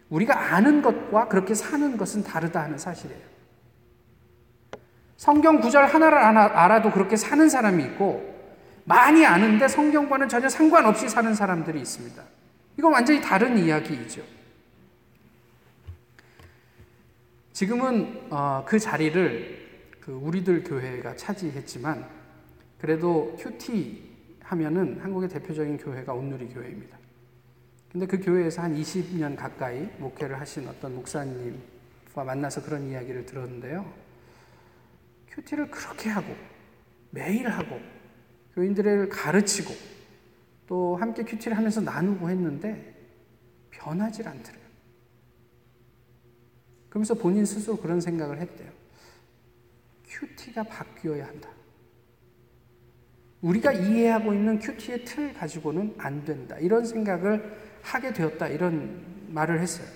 우리가 0.10 0.54
아는 0.54 0.82
것과 0.82 1.28
그렇게 1.28 1.54
사는 1.54 1.98
것은 1.98 2.24
다르다 2.24 2.64
하는 2.64 2.78
사실이에요. 2.78 3.22
성경 5.18 5.60
구절 5.60 5.86
하나를 5.88 6.18
알아도 6.18 6.92
그렇게 6.92 7.16
사는 7.16 7.50
사람이 7.50 7.84
있고 7.84 8.36
많이 8.86 9.26
아는데 9.26 9.68
성경과는 9.68 10.30
전혀 10.30 10.48
상관없이 10.48 11.10
사는 11.10 11.34
사람들이 11.34 11.80
있습니다. 11.82 12.24
이건 12.78 12.94
완전히 12.94 13.20
다른 13.20 13.58
이야기이죠. 13.58 14.22
지금은 17.52 18.28
어, 18.30 18.64
그 18.68 18.78
자리를 18.78 19.68
그 20.00 20.12
우리들 20.12 20.64
교회가 20.64 21.16
차지했지만 21.16 22.08
그래도 22.80 23.36
큐티 23.40 24.08
하면은 24.44 25.00
한국의 25.02 25.28
대표적인 25.28 25.78
교회가 25.78 26.14
온누리 26.14 26.48
교회입니다. 26.50 26.97
근데 27.98 28.06
그 28.06 28.24
교회에서 28.24 28.62
한 28.62 28.76
20년 28.76 29.36
가까이 29.36 29.90
목회를 29.98 30.40
하신 30.40 30.68
어떤 30.68 30.94
목사님과 30.94 32.24
만나서 32.24 32.62
그런 32.62 32.88
이야기를 32.88 33.26
들었는데요. 33.26 33.92
큐티를 35.32 35.72
그렇게 35.72 36.12
하고 36.12 36.36
매일 37.10 37.50
하고 37.50 37.80
교인들을 38.54 39.10
가르치고 39.10 39.74
또 40.68 40.96
함께 40.98 41.24
큐티를 41.24 41.58
하면서 41.58 41.82
나누고 41.82 42.30
했는데 42.30 42.94
변하질 43.72 44.28
않더래요. 44.28 44.64
그러면서 46.90 47.16
본인 47.16 47.48
스스로 47.48 47.78
그런 47.78 48.00
생각을 48.00 48.40
했대요. 48.40 48.70
큐티가 50.08 50.62
바뀌어야 50.66 51.26
한다. 51.26 51.50
우리가 53.42 53.72
이해하고 53.74 54.36
있는 54.36 54.60
큐티의 54.60 55.04
틀 55.04 55.34
가지고는 55.34 55.96
안 55.98 56.24
된다. 56.26 56.60
이런 56.60 56.86
생각을 56.86 57.67
하게 57.82 58.14
되었다. 58.14 58.48
이런 58.48 59.02
말을 59.30 59.60
했어요. 59.60 59.88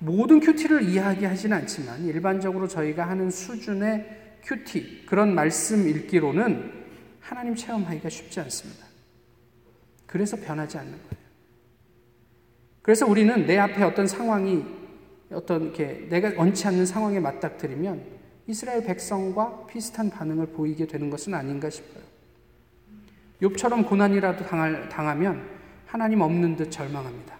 모든 0.00 0.40
큐티를 0.40 0.82
이야기하지는 0.82 1.56
않지만 1.56 2.04
일반적으로 2.04 2.68
저희가 2.68 3.08
하는 3.08 3.30
수준의 3.30 4.38
큐티, 4.44 5.06
그런 5.06 5.34
말씀 5.34 5.88
읽기로는 5.88 6.72
하나님 7.20 7.54
체험하기가 7.54 8.08
쉽지 8.08 8.40
않습니다. 8.40 8.86
그래서 10.06 10.36
변하지 10.36 10.78
않는 10.78 10.92
거예요. 10.92 11.28
그래서 12.80 13.06
우리는 13.06 13.46
내 13.46 13.58
앞에 13.58 13.82
어떤 13.82 14.06
상황이 14.06 14.64
어떤 15.30 15.72
게 15.74 16.06
내가 16.08 16.32
원치 16.36 16.66
않는 16.66 16.86
상황에 16.86 17.20
맞닥뜨리면 17.20 18.02
이스라엘 18.46 18.82
백성과 18.82 19.66
비슷한 19.66 20.08
반응을 20.08 20.46
보이게 20.46 20.86
되는 20.86 21.10
것은 21.10 21.34
아닌가 21.34 21.68
싶어요. 21.68 22.02
욥처럼 23.42 23.86
고난이라도 23.86 24.46
당할, 24.46 24.88
당하면 24.88 25.57
하나님 25.88 26.20
없는 26.20 26.56
듯 26.56 26.70
절망합니다. 26.70 27.36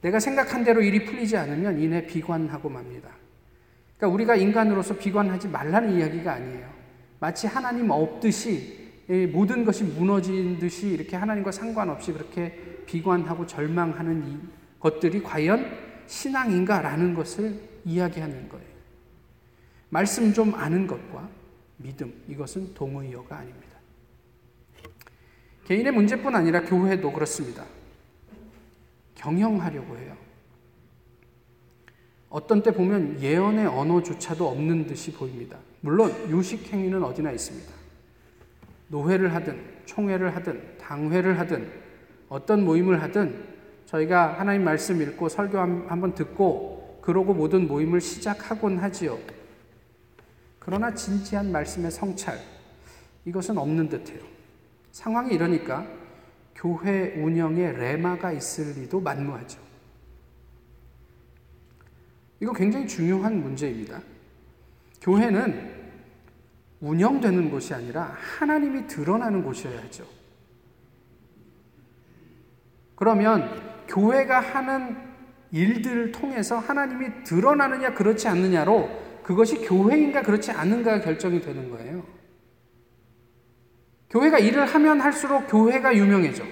내가 0.00 0.18
생각한 0.18 0.64
대로 0.64 0.82
일이 0.82 1.04
풀리지 1.04 1.36
않으면 1.36 1.78
이내 1.78 2.06
비관하고 2.06 2.68
맙니다. 2.68 3.10
그러니까 3.96 4.14
우리가 4.14 4.36
인간으로서 4.36 4.96
비관하지 4.96 5.48
말라는 5.48 5.96
이야기가 5.96 6.32
아니에요. 6.32 6.68
마치 7.20 7.46
하나님 7.46 7.90
없듯이 7.90 8.90
모든 9.32 9.64
것이 9.64 9.84
무너진 9.84 10.58
듯이 10.58 10.88
이렇게 10.88 11.14
하나님과 11.14 11.52
상관없이 11.52 12.12
그렇게 12.12 12.82
비관하고 12.86 13.46
절망하는 13.46 14.28
이 14.28 14.38
것들이 14.80 15.22
과연 15.22 15.70
신앙인가라는 16.06 17.14
것을 17.14 17.60
이야기하는 17.84 18.48
거예요. 18.48 18.66
말씀 19.90 20.32
좀 20.32 20.54
아는 20.54 20.86
것과 20.86 21.28
믿음, 21.76 22.12
이것은 22.28 22.74
동의어가 22.74 23.36
아닙니다. 23.36 23.71
개인의 25.72 25.92
문제뿐 25.92 26.34
아니라 26.34 26.60
교회도 26.60 27.10
그렇습니다. 27.12 27.64
경영하려고 29.14 29.96
해요. 29.96 30.14
어떤 32.28 32.62
때 32.62 32.72
보면 32.72 33.22
예언의 33.22 33.66
언어조차도 33.66 34.46
없는 34.48 34.86
듯이 34.86 35.12
보입니다. 35.12 35.56
물론 35.80 36.10
유식 36.28 36.70
행위는 36.70 37.02
어디나 37.02 37.32
있습니다. 37.32 37.72
노회를 38.88 39.34
하든 39.34 39.64
총회를 39.86 40.36
하든 40.36 40.78
당회를 40.78 41.38
하든 41.38 41.70
어떤 42.28 42.64
모임을 42.66 43.02
하든 43.02 43.42
저희가 43.86 44.38
하나님 44.38 44.64
말씀 44.64 45.00
읽고 45.00 45.30
설교 45.30 45.58
한번 45.58 46.14
듣고 46.14 47.00
그러고 47.00 47.32
모든 47.32 47.66
모임을 47.66 48.02
시작하곤 48.02 48.76
하지요. 48.78 49.18
그러나 50.58 50.94
진지한 50.94 51.50
말씀의 51.50 51.90
성찰 51.90 52.38
이것은 53.24 53.56
없는 53.56 53.88
듯해요. 53.88 54.31
상황이 54.92 55.34
이러니까 55.34 55.86
교회 56.54 57.14
운영에 57.16 57.72
레마가 57.72 58.30
있을 58.30 58.80
리도 58.80 59.00
만무하죠. 59.00 59.58
이거 62.40 62.52
굉장히 62.52 62.86
중요한 62.86 63.42
문제입니다. 63.42 64.00
교회는 65.00 65.82
운영되는 66.80 67.50
곳이 67.50 67.72
아니라 67.74 68.16
하나님이 68.38 68.86
드러나는 68.86 69.42
곳이어야 69.42 69.80
하죠. 69.82 70.04
그러면 72.94 73.48
교회가 73.88 74.40
하는 74.40 74.96
일들을 75.52 76.12
통해서 76.12 76.58
하나님이 76.58 77.24
드러나느냐 77.24 77.94
그렇지 77.94 78.28
않느냐로 78.28 78.88
그것이 79.22 79.58
교회인가 79.58 80.22
그렇지 80.22 80.50
않은가 80.50 81.00
결정이 81.00 81.40
되는 81.40 81.70
거예요. 81.70 82.21
교회가 84.12 84.38
일을 84.38 84.66
하면 84.66 85.00
할수록 85.00 85.46
교회가 85.48 85.96
유명해져. 85.96 86.44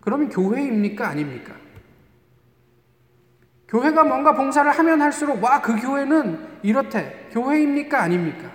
그러면 0.00 0.28
교회입니까? 0.28 1.08
아닙니까? 1.08 1.56
교회가 3.66 4.04
뭔가 4.04 4.32
봉사를 4.32 4.70
하면 4.70 5.02
할수록 5.02 5.42
와, 5.42 5.60
그 5.60 5.80
교회는 5.80 6.60
이렇대. 6.62 7.28
교회입니까? 7.32 8.00
아닙니까? 8.00 8.52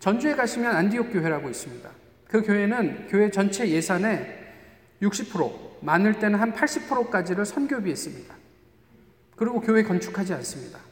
전주에 0.00 0.34
가시면 0.34 0.74
안디옥 0.74 1.12
교회라고 1.12 1.48
있습니다. 1.48 1.88
그 2.26 2.42
교회는 2.42 3.06
교회 3.08 3.30
전체 3.30 3.68
예산의 3.68 4.42
60%, 5.00 5.84
많을 5.84 6.18
때는 6.18 6.40
한 6.40 6.52
80%까지를 6.52 7.44
선교비에 7.44 7.94
씁니다. 7.94 8.34
그리고 9.36 9.60
교회 9.60 9.84
건축하지 9.84 10.34
않습니다. 10.34 10.83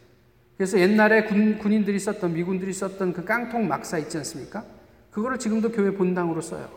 그래서 0.62 0.78
옛날에 0.78 1.24
군, 1.24 1.58
군인들이 1.58 1.98
썼던, 1.98 2.34
미군들이 2.34 2.72
썼던 2.72 3.14
그 3.14 3.24
깡통 3.24 3.66
막사 3.66 3.98
있지 3.98 4.16
않습니까? 4.18 4.64
그거를 5.10 5.36
지금도 5.36 5.72
교회 5.72 5.90
본당으로 5.90 6.40
써요. 6.40 6.68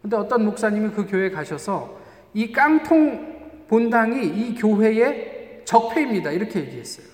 근데 0.00 0.16
어떤 0.16 0.46
목사님이 0.46 0.92
그 0.92 1.06
교회에 1.06 1.28
가셔서 1.28 2.00
이 2.32 2.50
깡통 2.50 3.66
본당이 3.68 4.26
이 4.26 4.54
교회의 4.54 5.64
적폐입니다. 5.66 6.30
이렇게 6.30 6.60
얘기했어요. 6.60 7.06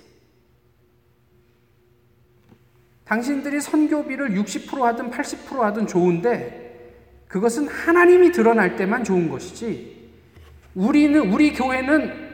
당신들이 3.02 3.60
선교비를 3.60 4.30
60% 4.30 4.80
하든 4.80 5.10
80% 5.10 5.58
하든 5.58 5.88
좋은데 5.88 7.02
그것은 7.26 7.66
하나님이 7.66 8.30
드러날 8.30 8.76
때만 8.76 9.02
좋은 9.02 9.28
것이지 9.28 10.08
우리는 10.76 11.32
우리 11.32 11.52
교회는 11.52 12.31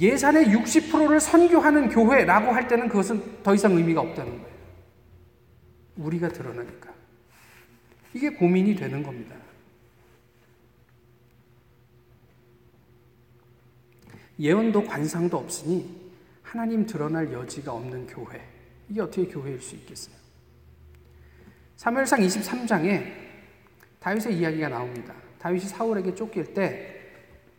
예산의 0.00 0.46
60%를 0.46 1.20
선교하는 1.20 1.88
교회라고 1.90 2.52
할 2.52 2.66
때는 2.66 2.88
그것은 2.88 3.42
더 3.42 3.54
이상 3.54 3.72
의미가 3.72 4.00
없다는 4.00 4.32
거예요. 4.32 4.56
우리가 5.96 6.28
드러나니까. 6.28 6.92
이게 8.14 8.30
고민이 8.30 8.74
되는 8.74 9.02
겁니다. 9.02 9.36
예언도 14.38 14.84
관상도 14.84 15.36
없으니 15.36 16.10
하나님 16.42 16.86
드러날 16.86 17.32
여지가 17.32 17.72
없는 17.72 18.06
교회. 18.06 18.42
이게 18.88 19.00
어떻게 19.00 19.26
교회일 19.26 19.60
수 19.60 19.74
있겠어요? 19.76 20.14
사무엘상 21.76 22.20
23장에 22.20 23.12
다윗의 24.00 24.38
이야기가 24.38 24.68
나옵니다. 24.68 25.14
다윗이 25.38 25.66
사울에게 25.66 26.14
쫓길 26.14 26.54
때 26.54 26.91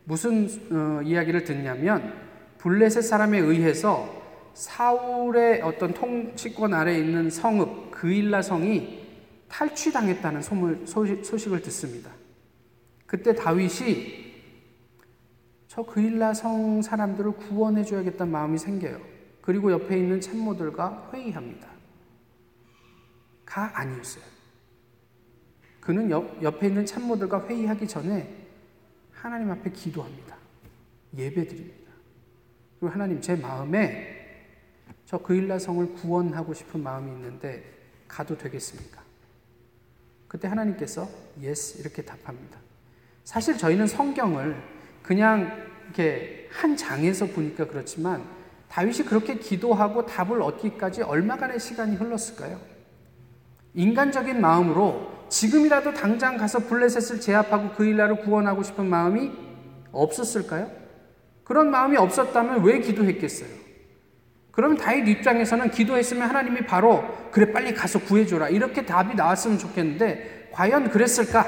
무슨 0.04 0.48
어, 0.70 1.02
이야기를 1.02 1.44
듣냐면 1.44 2.14
블레셋 2.58 3.02
사람에 3.02 3.38
의해서 3.38 4.22
사울의 4.54 5.62
어떤 5.62 5.92
통치권 5.92 6.72
아래 6.74 6.98
있는 6.98 7.30
성읍 7.30 7.90
그일라 7.90 8.42
성이 8.42 9.02
탈취당했다는 9.48 10.42
소문, 10.42 10.86
소식, 10.86 11.24
소식을 11.24 11.62
듣습니다. 11.62 12.10
그때 13.06 13.34
다윗이 13.34 14.24
저 15.68 15.82
그일라 15.82 16.34
성 16.34 16.82
사람들을 16.82 17.32
구원해 17.32 17.82
줘야겠다는 17.84 18.32
마음이 18.32 18.58
생겨요. 18.58 19.00
그리고 19.40 19.72
옆에 19.72 19.98
있는 19.98 20.20
참모들과 20.20 21.10
회의합니다. 21.12 21.68
가 23.44 23.70
아니었어요. 23.78 24.24
그는 25.80 26.10
옆, 26.10 26.42
옆에 26.42 26.68
있는 26.68 26.86
참모들과 26.86 27.46
회의하기 27.46 27.86
전에 27.86 28.43
하나님 29.24 29.50
앞에 29.50 29.70
기도합니다. 29.70 30.36
예배 31.16 31.46
드립니다. 31.48 31.90
그리고 32.78 32.92
하나님 32.92 33.22
제 33.22 33.34
마음에 33.34 34.52
저 35.06 35.16
그일라 35.16 35.58
성을 35.58 35.94
구원하고 35.94 36.52
싶은 36.52 36.82
마음이 36.82 37.10
있는데 37.10 37.64
가도 38.06 38.36
되겠습니까? 38.36 39.00
그때 40.28 40.46
하나님께서 40.46 41.08
yes 41.42 41.80
이렇게 41.80 42.02
답합니다. 42.02 42.58
사실 43.24 43.56
저희는 43.56 43.86
성경을 43.86 44.62
그냥 45.02 45.70
이렇게 45.84 46.46
한 46.52 46.76
장에서 46.76 47.24
보니까 47.24 47.66
그렇지만 47.66 48.22
다윗이 48.68 49.06
그렇게 49.06 49.38
기도하고 49.38 50.04
답을 50.04 50.42
얻기까지 50.42 51.00
얼마간의 51.00 51.60
시간이 51.60 51.96
흘렀을까요? 51.96 52.60
인간적인 53.72 54.38
마음으로 54.38 55.13
지금이라도 55.34 55.94
당장 55.94 56.36
가서 56.36 56.60
블레셋을 56.60 57.20
제압하고 57.20 57.72
그 57.72 57.84
일나를 57.84 58.20
구원하고 58.20 58.62
싶은 58.62 58.86
마음이 58.86 59.32
없었을까요? 59.90 60.70
그런 61.42 61.72
마음이 61.72 61.96
없었다면 61.96 62.62
왜 62.62 62.78
기도했겠어요? 62.78 63.48
그러면 64.52 64.76
다윗 64.76 65.08
입장에서는 65.08 65.72
기도했으면 65.72 66.28
하나님이 66.28 66.60
바로 66.66 67.02
그래 67.32 67.50
빨리 67.50 67.74
가서 67.74 67.98
구해줘라 67.98 68.48
이렇게 68.48 68.86
답이 68.86 69.16
나왔으면 69.16 69.58
좋겠는데 69.58 70.50
과연 70.52 70.90
그랬을까? 70.90 71.44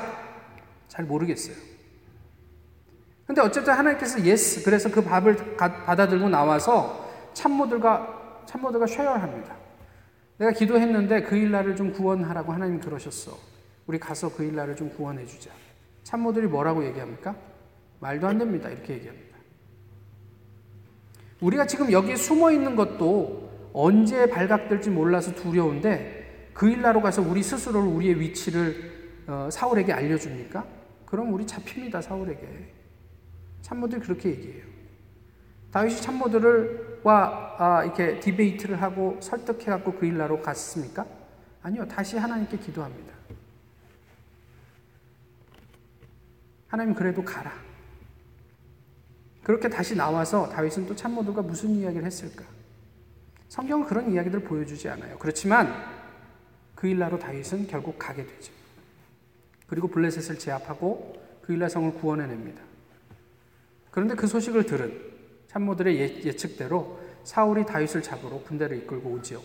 잘 0.89 1.05
모르겠어요. 1.05 1.55
근데 3.25 3.41
어쨌든 3.41 3.73
하나님께서 3.73 4.21
yes 4.25 4.65
그래서 4.65 4.91
그 4.91 5.05
답을 5.05 5.57
받아들고 5.57 6.29
나와서 6.29 7.09
참모들과 7.35 8.43
참모들과 8.47 8.89
share합니다. 8.89 9.55
내가 10.39 10.51
기도했는데 10.51 11.23
그일라를 11.23 11.77
좀 11.77 11.93
구원하라고 11.93 12.53
하나님 12.53 12.81
그러셨어. 12.81 13.56
우리 13.87 13.99
가서 13.99 14.35
그일라를 14.35 14.77
좀 14.77 14.91
구원해 14.91 15.25
주자. 15.27 15.51
참모들이 16.03 16.47
뭐라고 16.47 16.85
얘기합니까? 16.85 17.37
말도 18.01 18.27
안 18.27 18.39
됩니다. 18.39 18.69
이렇게 18.69 18.95
얘기합니다. 18.95 19.37
우리가 21.41 21.67
지금 21.67 21.93
여기에 21.93 22.17
숨어 22.17 22.51
있는 22.51 22.77
것도 22.77 23.71
언제 23.73 24.29
발각될지 24.29 24.91
몰라서 24.91 25.35
두려운데 25.35 26.51
그 26.55 26.71
일나로 26.71 27.03
가서 27.03 27.21
우리 27.23 27.43
스스로를 27.43 27.87
우리의 27.89 28.21
위치를 28.21 28.97
어, 29.27 29.49
사울에게 29.51 29.93
알려줍니까? 29.93 30.65
그럼 31.05 31.33
우리 31.35 31.47
잡힙니다. 31.47 32.01
사울에게. 32.01 32.73
참모들이 33.63 34.01
그렇게 34.01 34.31
얘기해요. 34.31 34.65
다윗이 35.73 36.01
참모들과 36.01 37.57
아, 37.59 37.85
이렇게 37.85 38.21
디베이트를 38.21 38.81
하고 38.81 39.19
설득해 39.21 39.67
갖고 39.67 39.93
그 39.93 40.07
일나로 40.07 40.41
갔습니까? 40.41 41.05
아니요. 41.63 41.87
다시 41.87 42.17
하나님께 42.17 42.57
기도합니다. 42.59 43.16
하나님 46.69 46.95
그래도 46.95 47.25
가라. 47.25 47.53
그렇게 49.43 49.69
다시 49.69 49.95
나와서 49.95 50.49
다윗은 50.49 50.87
또 50.87 50.97
참모들과 50.97 51.43
무슨 51.43 51.71
이야기를 51.71 52.05
했을까? 52.05 52.45
성경은 53.49 53.87
그런 53.87 54.13
이야기들을 54.13 54.45
보여주지 54.45 54.89
않아요. 54.89 55.19
그렇지만 55.19 55.73
그 56.75 56.89
일나로 56.89 57.19
다윗은 57.19 57.69
결국 57.69 57.99
가게 57.99 58.27
되죠. 58.27 58.53
그리고 59.69 59.89
블레셋을 59.89 60.39
제압하고 60.39 61.15
그 61.43 61.53
일라 61.53 61.69
성을 61.69 61.93
구원해냅니다. 61.95 62.61
그런데 63.91 64.15
그 64.15 64.27
소식을 64.27 64.67
들은 64.67 65.01
참모들의 65.49 65.97
예, 65.97 66.23
예측대로 66.25 67.01
사울이 67.25 67.65
다윗을 67.65 68.03
잡으러 68.03 68.43
군대를 68.43 68.79
이끌고 68.79 69.11
오지요. 69.11 69.41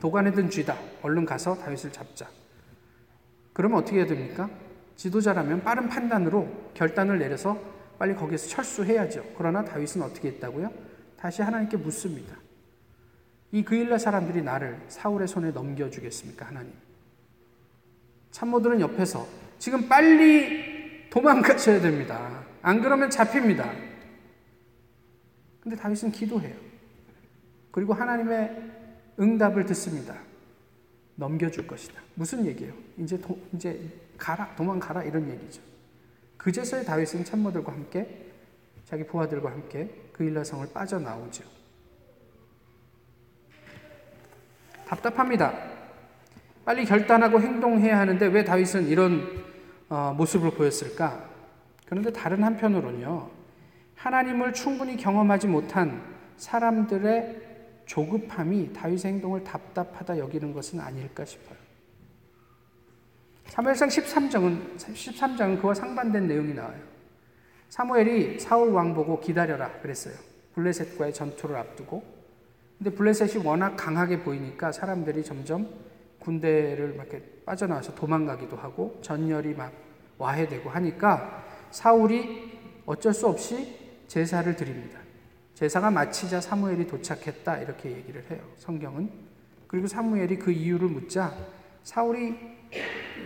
도관에 0.00 0.32
든 0.32 0.50
쥐다. 0.50 0.76
얼른 1.02 1.24
가서 1.24 1.54
다윗을 1.54 1.92
잡자. 1.92 2.28
그러면 3.52 3.78
어떻게 3.78 3.98
해야 3.98 4.06
됩니까? 4.06 4.50
지도자라면 4.96 5.62
빠른 5.62 5.88
판단으로 5.88 6.48
결단을 6.74 7.18
내려서 7.18 7.58
빨리 7.98 8.14
거기서 8.14 8.48
철수해야죠. 8.48 9.24
그러나 9.36 9.64
다윗은 9.64 10.02
어떻게 10.02 10.28
했다고요? 10.28 10.70
다시 11.16 11.42
하나님께 11.42 11.76
묻습니다. 11.76 12.36
이 13.52 13.62
그일라 13.64 13.98
사람들이 13.98 14.42
나를 14.42 14.80
사울의 14.88 15.28
손에 15.28 15.50
넘겨주겠습니까? 15.50 16.46
하나님. 16.46 16.72
참모들은 18.32 18.80
옆에서 18.80 19.26
지금 19.58 19.88
빨리 19.88 21.08
도망가셔야 21.08 21.80
됩니다. 21.80 22.44
안 22.60 22.82
그러면 22.82 23.08
잡힙니다. 23.08 23.72
근데 25.60 25.76
다윗은 25.76 26.12
기도해요. 26.12 26.54
그리고 27.70 27.94
하나님의 27.94 28.72
응답을 29.18 29.64
듣습니다. 29.66 30.16
넘겨줄 31.14 31.66
것이다. 31.66 32.00
무슨 32.14 32.44
얘기예요? 32.46 32.74
이제 32.98 33.18
도, 33.18 33.38
이제 33.54 33.80
가라, 34.16 34.54
도망가라 34.56 35.02
이런 35.04 35.28
얘기죠. 35.30 35.60
그제서야 36.36 36.84
다윗은 36.84 37.24
참모들과 37.24 37.72
함께 37.72 38.32
자기 38.84 39.04
부하들과 39.04 39.50
함께 39.50 39.90
그 40.12 40.24
일라 40.24 40.44
성을 40.44 40.66
빠져나오죠. 40.72 41.44
답답합니다. 44.86 45.52
빨리 46.64 46.84
결단하고 46.84 47.40
행동해야 47.40 47.98
하는데 47.98 48.26
왜 48.26 48.44
다윗은 48.44 48.86
이런 48.86 49.44
어, 49.88 50.14
모습을 50.16 50.52
보였을까? 50.52 51.28
그런데 51.86 52.12
다른 52.12 52.42
한편으로는요, 52.42 53.30
하나님을 53.94 54.52
충분히 54.52 54.96
경험하지 54.96 55.46
못한 55.46 56.02
사람들의 56.36 57.42
조급함이 57.86 58.72
다윗의 58.72 59.12
행동을 59.12 59.44
답답하다 59.44 60.18
여기는 60.18 60.52
것은 60.52 60.80
아닐까 60.80 61.24
싶어요. 61.24 61.65
사무엘상 63.48 63.88
13장은 63.88 64.76
13장은 64.76 65.60
그와 65.60 65.74
상반된 65.74 66.26
내용이 66.26 66.54
나와요. 66.54 66.80
사무엘이 67.68 68.38
사울 68.38 68.70
왕 68.70 68.94
보고 68.94 69.20
기다려라 69.20 69.70
그랬어요. 69.80 70.14
블레셋과의 70.54 71.12
전투를 71.12 71.56
앞두고. 71.56 72.02
근데 72.78 72.90
블레셋이 72.90 73.44
워낙 73.44 73.76
강하게 73.76 74.22
보이니까 74.22 74.72
사람들이 74.72 75.24
점점 75.24 75.68
군대를 76.18 76.94
막 76.96 77.06
이렇게 77.06 77.24
빠져나와서 77.44 77.94
도망가기도 77.94 78.56
하고 78.56 78.98
전열이 79.02 79.54
막 79.54 79.72
와해되고 80.18 80.68
하니까 80.68 81.44
사울이 81.70 82.52
어쩔 82.84 83.14
수 83.14 83.26
없이 83.26 83.78
제사를 84.06 84.54
드립니다. 84.56 85.00
제사가 85.54 85.90
마치자 85.90 86.40
사무엘이 86.40 86.86
도착했다 86.86 87.58
이렇게 87.58 87.90
얘기를 87.90 88.22
해요. 88.30 88.40
성경은 88.56 89.10
그리고 89.66 89.86
사무엘이 89.86 90.38
그 90.38 90.50
이유를 90.50 90.88
묻자 90.88 91.34
사울이 91.82 92.55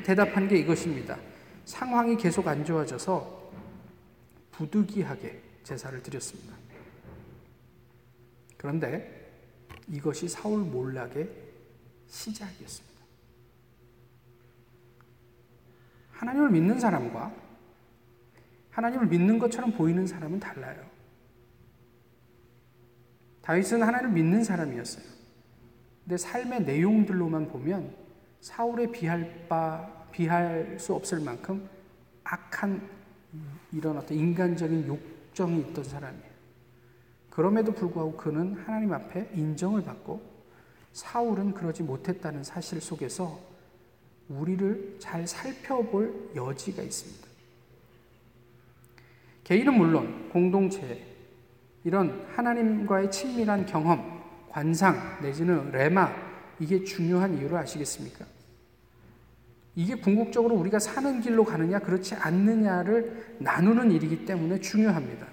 대답한 0.05 0.49
게 0.49 0.59
이것입니다. 0.59 1.19
상황이 1.65 2.17
계속 2.17 2.47
안 2.49 2.65
좋아져서 2.65 3.51
부득이하게 4.53 5.41
제사를 5.63 6.03
드렸습니다. 6.03 6.55
그런데 8.57 9.31
이것이 9.89 10.29
사울 10.29 10.61
몰락의 10.61 11.29
시작이었습니다. 12.07 12.91
하나님을 16.13 16.51
믿는 16.51 16.79
사람과 16.79 17.35
하나님을 18.71 19.07
믿는 19.07 19.39
것처럼 19.39 19.73
보이는 19.73 20.07
사람은 20.07 20.41
달라요. 20.41 20.85
다윗은 23.43 23.83
하나님을 23.83 24.13
믿는 24.15 24.45
사람이었어요. 24.45 25.05
근데 26.05 26.17
삶의 26.17 26.65
내용들로만 26.65 27.49
보면 27.49 27.95
사울에 28.41 28.91
비할 28.91 29.47
바 29.49 29.89
비할 30.11 30.79
수 30.79 30.95
없을 30.95 31.21
만큼 31.21 31.69
악한 32.25 32.89
이런 33.73 33.97
어떤 33.97 34.17
인간적인 34.17 34.87
욕정이 34.87 35.61
있던 35.61 35.85
사람이에요. 35.85 36.31
그럼에도 37.31 37.73
불구하고 37.73 38.17
그는 38.17 38.55
하나님 38.65 38.93
앞에 38.93 39.31
인정을 39.35 39.85
받고 39.85 40.21
사울은 40.93 41.55
그러지 41.55 41.85
못했다는 41.85 42.43
사실 42.43 42.81
속에서 42.81 43.41
우리를 44.29 44.97
잘 44.99 45.27
살펴볼 45.27 46.33
여지가 46.35 46.83
있습니다. 46.83 47.29
개인은 49.45 49.75
물론 49.75 50.29
공동체, 50.31 51.07
이런 51.83 52.27
하나님과의 52.35 53.11
친밀한 53.11 53.65
경험, 53.67 54.23
관상, 54.49 55.21
내지는 55.23 55.71
레마, 55.73 56.30
이게 56.61 56.85
중요한 56.85 57.39
이유를 57.39 57.57
아시겠습니까? 57.57 58.25
이게 59.75 59.95
궁극적으로 59.95 60.55
우리가 60.57 60.79
사는 60.79 61.21
길로 61.21 61.45
가느냐, 61.45 61.79
그렇지 61.79 62.15
않느냐를 62.15 63.37
나누는 63.39 63.91
일이기 63.91 64.27
때문에 64.27 64.61
중요합니다. 64.61 65.27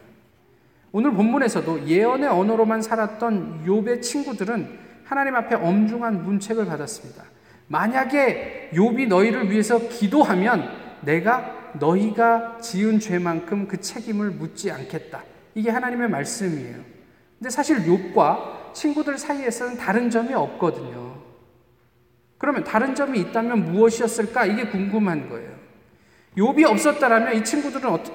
오늘 0.91 1.11
본문에서도 1.11 1.87
예언의 1.87 2.29
언어로만 2.29 2.81
살았던 2.81 3.65
욥의 3.65 4.01
친구들은 4.01 4.79
하나님 5.03 5.35
앞에 5.35 5.55
엄중한 5.55 6.23
문책을 6.23 6.65
받았습니다. 6.65 7.23
만약에 7.67 8.71
욥이 8.73 9.07
너희를 9.07 9.51
위해서 9.51 9.79
기도하면 9.89 10.69
내가 11.01 11.73
너희가 11.79 12.59
지은 12.61 12.99
죄만큼 12.99 13.67
그 13.67 13.81
책임을 13.81 14.31
묻지 14.31 14.71
않겠다. 14.71 15.23
이게 15.55 15.69
하나님의 15.69 16.09
말씀이에요. 16.09 16.77
근데 17.37 17.49
사실 17.49 17.79
욥과 17.79 18.73
친구들 18.73 19.17
사이에서는 19.17 19.77
다른 19.77 20.09
점이 20.09 20.33
없거든요. 20.33 21.16
그러면 22.38 22.63
다른 22.63 22.93
점이 22.93 23.19
있다면 23.19 23.71
무엇이었을까? 23.71 24.45
이게 24.45 24.67
궁금한 24.67 25.30
거예요. 25.30 25.56
욥이 26.38 26.65
없었다라면 26.65 27.36
이 27.36 27.43
친구들은 27.43 27.89
어떠, 27.89 28.13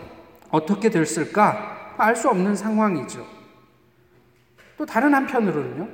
어떻게 0.51 0.91
됐을까? 0.91 1.95
알 1.99 2.17
수 2.17 2.29
없는 2.29 2.55
상황이죠. 2.57 3.27
또 4.79 4.87
다른 4.87 5.15
한편으로는요. 5.15 5.89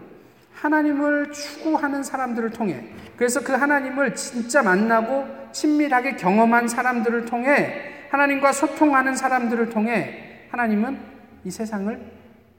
하나님을 0.54 1.32
추구하는 1.32 2.02
사람들을 2.02 2.50
통해 2.50 2.88
그래서 3.16 3.40
그 3.40 3.52
하나님을 3.52 4.14
진짜 4.14 4.62
만나고 4.62 5.52
친밀하게 5.52 6.16
경험한 6.16 6.68
사람들을 6.68 7.26
통해 7.26 8.06
하나님과 8.10 8.52
소통하는 8.52 9.14
사람들을 9.14 9.70
통해 9.70 10.46
하나님은 10.50 10.98
이 11.44 11.50
세상을 11.50 12.12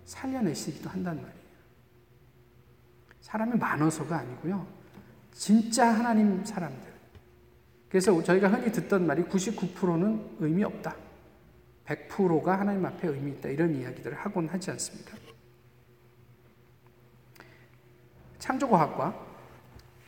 살려내시기도 0.05 0.89
한단 0.89 1.15
말이에요. 1.15 1.39
사람이 3.21 3.57
많아서가 3.57 4.17
아니고요. 4.17 4.78
진짜 5.31 5.87
하나님 5.87 6.43
사람들. 6.43 6.89
그래서 7.89 8.21
저희가 8.21 8.49
흔히 8.49 8.71
듣던 8.71 9.07
말이 9.07 9.23
99%는 9.23 10.37
의미 10.39 10.63
없다. 10.63 10.95
100%가 11.85 12.59
하나님 12.59 12.85
앞에 12.85 13.07
의미 13.07 13.31
있다. 13.31 13.49
이런 13.49 13.73
이야기들을 13.75 14.15
하곤 14.15 14.47
하지 14.47 14.69
않습니다. 14.71 15.17
창조과학과 18.37 19.27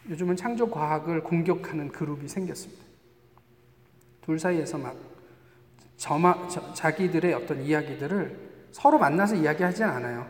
요즘은 0.10 0.36
창조과학을 0.36 1.24
공격하는 1.24 1.92
그룹이 1.92 2.28
생겼습니다. 2.28 2.84
둘 4.22 4.40
사이에서 4.40 4.78
막 4.78 4.96
저마, 5.98 6.48
저, 6.48 6.74
자기들의 6.74 7.34
어떤 7.34 7.62
이야기들을 7.62 8.52
서로 8.72 8.98
만나서 8.98 9.36
이야기하지 9.36 9.84
않아요. 9.84 10.28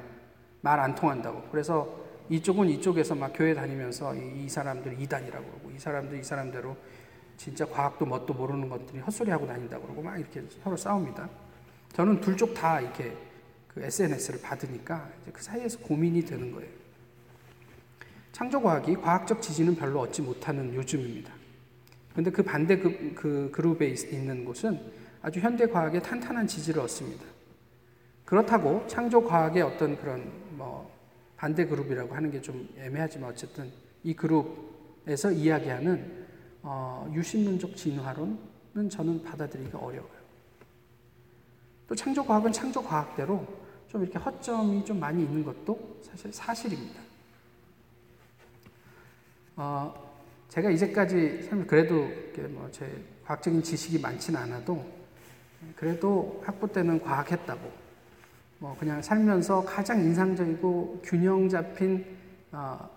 말 0.62 0.80
안 0.80 0.95
통한다고. 0.95 1.43
그래서 1.51 2.01
이쪽은 2.32 2.70
이쪽에서 2.70 3.13
막 3.13 3.34
교회 3.36 3.54
다니면서 3.54 4.15
이, 4.15 4.46
이 4.46 4.50
사람들 4.50 5.00
이단이라고 5.02 5.46
그러고 5.46 5.72
이 5.76 5.78
사람들 5.78 6.17
이 6.17 6.24
사람대로 6.24 6.78
진짜 7.36 7.65
과학도 7.65 8.06
뭣도 8.06 8.34
모르는 8.34 8.70
것들이 8.70 9.00
헛소리하고 9.00 9.46
다닌다고 9.46 9.84
그러고 9.84 10.02
막 10.02 10.17
이렇게 10.17 10.41
서로 10.63 10.78
싸웁니다. 10.78 11.30
저는 11.94 12.22
둘 12.22 12.38
쪽 12.38 12.54
다 12.54 12.80
이렇게 12.80 13.13
그 13.67 13.84
SNS를 13.84 14.41
받으니까 14.41 15.10
그 15.34 15.44
사이에서 15.44 15.80
고민이 15.80 16.24
되는 16.24 16.52
거예요. 16.54 16.70
창조과학이 18.32 18.96
과학적 18.96 19.41
지지는 19.41 19.76
별로 19.76 20.00
얻지 20.00 20.22
못하는 20.22 20.74
요즘입니다. 20.74 21.34
근데 22.15 22.32
그 22.32 22.44
반대 22.44 22.78
그, 22.78 23.13
그 23.13 23.50
그룹에 23.52 23.88
있는 23.88 24.46
곳은 24.46 24.80
아주 25.22 25.39
현대 25.41 25.67
과학의 25.67 26.02
탄탄한 26.02 26.48
지지를 26.48 26.82
얻습니다. 26.82 27.26
그렇다고 28.24 28.86
창조 28.88 29.22
과학의 29.24 29.62
어떤 29.63 29.98
그런 29.98 30.32
뭐 30.52 30.89
반대 31.41 31.65
그룹이라고 31.65 32.13
하는 32.13 32.30
게 32.30 32.39
좀 32.39 32.69
애매하지만 32.77 33.32
어쨌든 33.32 33.71
이 34.04 34.13
그룹에서 34.15 35.32
이야기하는 35.32 36.27
어, 36.62 37.12
유신론적 37.13 37.75
진화론은 37.75 38.89
저는 38.91 39.23
받아들이기가 39.23 39.80
어려워요. 39.80 40.21
또 41.88 41.95
창조 41.95 42.23
과학은 42.23 42.51
창조 42.51 42.84
과학대로 42.84 43.45
좀 43.88 44.04
이렇게 44.04 44.19
허점이 44.19 44.86
좀 44.86 44.99
많이 44.99 45.23
있는 45.23 45.43
것도 45.43 45.99
사실 46.04 46.32
사실입니다. 46.32 47.01
어, 49.56 50.12
제가 50.47 50.69
이제까지 50.69 51.49
그래도 51.67 52.08
뭐 52.49 52.69
제 52.71 53.04
과학적인 53.25 53.63
지식이 53.63 53.99
많지는 53.99 54.39
않아도 54.41 54.86
그래도 55.75 56.41
학부 56.45 56.71
때는 56.71 57.01
과학했다고 57.01 57.81
뭐 58.62 58.78
그냥 58.80 59.02
살면서 59.02 59.65
가장 59.65 60.00
인상적이고 60.02 61.02
균형 61.04 61.50
잡힌 61.50 62.06
어, 62.52 62.88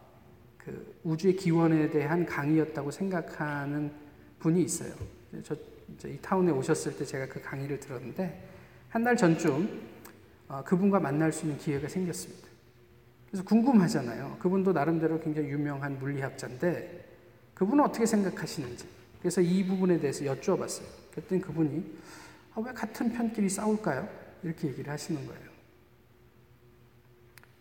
그 0.58 0.94
우주의 1.04 1.34
기원에 1.34 1.88
대한 1.88 2.26
강의였다고 2.26 2.90
생각하는 2.90 3.90
분이 4.40 4.62
있어요. 4.62 4.92
저, 5.42 5.56
이 6.06 6.18
타운에 6.20 6.52
오셨을 6.52 6.98
때 6.98 7.04
제가 7.06 7.28
그 7.28 7.40
강의를 7.40 7.80
들었는데 7.80 8.46
한 8.90 9.02
달 9.04 9.16
전쯤 9.16 9.80
어, 10.48 10.62
그분과 10.64 11.00
만날 11.00 11.32
수 11.32 11.46
있는 11.46 11.56
기회가 11.58 11.88
생겼습니다. 11.88 12.46
그래서 13.30 13.42
궁금하잖아요. 13.44 14.36
그분도 14.40 14.72
나름대로 14.72 15.18
굉장히 15.18 15.48
유명한 15.48 15.98
물리학자인데 15.98 17.06
그분은 17.54 17.84
어떻게 17.84 18.04
생각하시는지. 18.04 18.86
그래서 19.18 19.40
이 19.40 19.66
부분에 19.66 19.98
대해서 19.98 20.26
여쭈어봤어요. 20.26 20.86
그랬더니 21.12 21.40
그분이 21.40 21.98
아, 22.54 22.60
왜 22.60 22.70
같은 22.74 23.10
편끼리 23.14 23.48
싸울까요? 23.48 24.06
이렇게 24.42 24.68
얘기를 24.68 24.92
하시는 24.92 25.26
거예요. 25.26 25.53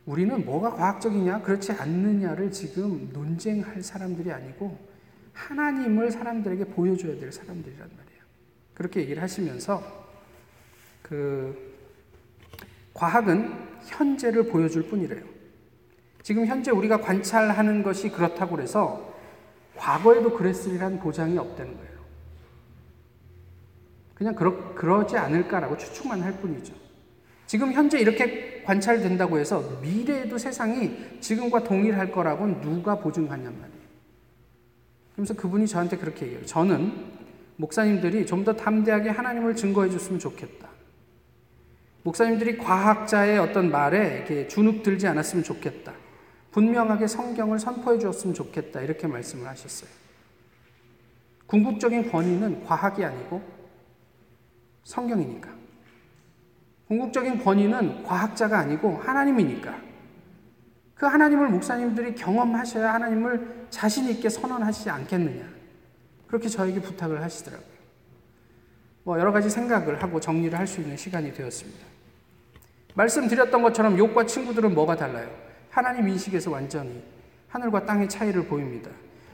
우리는 0.05 0.43
뭐가 0.43 0.71
과학적이냐, 0.71 1.41
그렇지 1.41 1.71
않느냐를 1.71 2.51
지금 2.51 3.09
논쟁할 3.13 3.81
사람들이 3.81 4.31
아니고 4.31 4.77
하나님을 5.33 6.11
사람들에게 6.11 6.65
보여줘야 6.65 7.19
될 7.19 7.31
사람들이란 7.31 7.89
말이에요. 7.89 8.23
그렇게 8.73 9.01
얘기를 9.01 9.23
하시면서 9.23 9.81
그 11.01 11.73
과학은 12.93 13.53
현재를 13.85 14.47
보여줄 14.49 14.87
뿐이래요. 14.87 15.23
지금 16.21 16.45
현재 16.45 16.71
우리가 16.71 17.01
관찰하는 17.01 17.83
것이 17.83 18.09
그렇다고 18.09 18.59
해서 18.61 19.13
과거에도 19.75 20.33
그랬으리란 20.33 20.99
보장이 20.99 21.37
없다는 21.37 21.75
거예요. 21.75 21.93
그냥 24.13 24.35
그러, 24.35 24.73
그러지 24.75 25.17
않을까라고 25.17 25.77
추측만 25.77 26.21
할 26.21 26.33
뿐이죠. 26.39 26.73
지금 27.47 27.73
현재 27.73 27.99
이렇게 27.99 28.52
관찰된다고 28.63 29.39
해서 29.39 29.61
미래에도 29.81 30.37
세상이 30.37 31.19
지금과 31.19 31.63
동일할 31.63 32.11
거라고는 32.11 32.61
누가 32.61 32.99
보증하냔 32.99 33.43
말이에요. 33.43 33.83
그러면서 35.13 35.33
그분이 35.35 35.67
저한테 35.67 35.97
그렇게 35.97 36.25
얘기해요. 36.25 36.45
저는 36.45 36.91
목사님들이 37.57 38.25
좀 38.25 38.43
더 38.43 38.53
담대하게 38.53 39.09
하나님을 39.09 39.55
증거해 39.55 39.89
줬으면 39.89 40.19
좋겠다. 40.19 40.67
목사님들이 42.03 42.57
과학자의 42.57 43.39
어떤 43.39 43.71
말에 43.71 44.17
이렇게 44.17 44.47
주눅 44.47 44.83
들지 44.83 45.07
않았으면 45.07 45.43
좋겠다. 45.43 45.93
분명하게 46.51 47.07
성경을 47.07 47.59
선포해 47.59 47.97
주었으면 47.99 48.33
좋겠다. 48.33 48.81
이렇게 48.81 49.07
말씀을 49.07 49.47
하셨어요. 49.47 49.89
궁극적인 51.47 52.11
권위는 52.11 52.65
과학이 52.65 53.05
아니고 53.05 53.41
성경이니까. 54.83 55.62
궁극적인 56.87 57.43
권위는 57.43 58.03
과학자가 58.03 58.59
아니고 58.59 58.97
하나님이니까. 58.97 59.75
그 60.95 61.05
하나님을 61.05 61.49
목사님들이 61.49 62.15
경험하셔야 62.15 62.93
하나님을 62.93 63.67
자신 63.69 64.09
있게 64.09 64.29
선언하시지 64.29 64.89
않겠느냐. 64.89 65.45
그렇게 66.27 66.47
저에게 66.47 66.79
부탁을 66.81 67.21
하시더라고요. 67.21 67.73
뭐 69.03 69.19
여러 69.19 69.31
가지 69.31 69.49
생각을 69.49 70.01
하고 70.01 70.19
정리를 70.19 70.57
할 70.57 70.65
수 70.65 70.81
있는 70.81 70.95
시간이 70.95 71.33
되었습니다. 71.33 71.85
말씀드렸던 72.95 73.61
것처럼 73.61 73.97
욕과 73.97 74.25
친구들은 74.25 74.73
뭐가 74.73 74.95
달라요? 74.95 75.29
하나님 75.69 76.07
인식에서 76.07 76.51
완전히 76.51 77.03
하늘과 77.49 77.85
땅의 77.85 78.07
차이를 78.09 78.45
보입니다. 78.45 78.89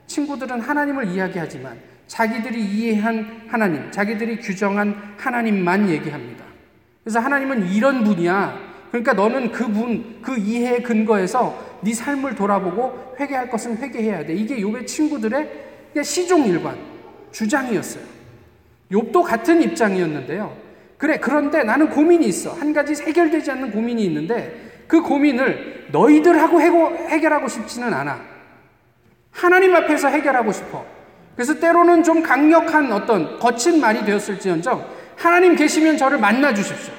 친구들은 0.07 0.59
하나님을 0.61 1.07
이야기하지만 1.07 1.79
자기들이 2.07 2.65
이해한 2.65 3.47
하나님, 3.47 3.91
자기들이 3.91 4.39
규정한 4.39 5.15
하나님만 5.17 5.87
얘기합니다. 5.89 6.38
그래서 7.03 7.19
하나님은 7.19 7.71
이런 7.71 8.03
분이야. 8.03 8.69
그러니까 8.89 9.13
너는 9.13 9.51
그 9.51 9.67
분, 9.67 10.19
그 10.21 10.37
이해의 10.37 10.83
근거에서 10.83 11.79
네 11.81 11.93
삶을 11.93 12.35
돌아보고 12.35 13.15
회개할 13.19 13.49
것은 13.49 13.77
회개해야 13.77 14.25
돼. 14.25 14.33
이게 14.33 14.57
욥의 14.57 14.87
친구들의 14.87 15.49
시종일관, 16.03 16.77
주장이었어요. 17.31 18.03
욥도 18.91 19.23
같은 19.23 19.61
입장이었는데요. 19.61 20.55
그래, 20.97 21.17
그런데 21.19 21.63
나는 21.63 21.89
고민이 21.89 22.25
있어. 22.25 22.51
한 22.51 22.73
가지 22.73 23.01
해결되지 23.01 23.51
않는 23.51 23.71
고민이 23.71 24.03
있는데 24.05 24.83
그 24.87 25.01
고민을 25.01 25.87
너희들하고 25.91 26.59
해결하고 26.59 27.47
싶지는 27.47 27.93
않아. 27.93 28.19
하나님 29.31 29.75
앞에서 29.75 30.09
해결하고 30.09 30.51
싶어. 30.51 30.85
그래서 31.35 31.59
때로는 31.59 32.03
좀 32.03 32.21
강력한 32.21 32.91
어떤 32.91 33.39
거친 33.39 33.79
말이 33.79 34.03
되었을지언정 34.03 34.98
하나님 35.19 35.55
계시면 35.55 35.97
저를 35.97 36.17
만나 36.17 36.53
주십시오. 36.53 36.93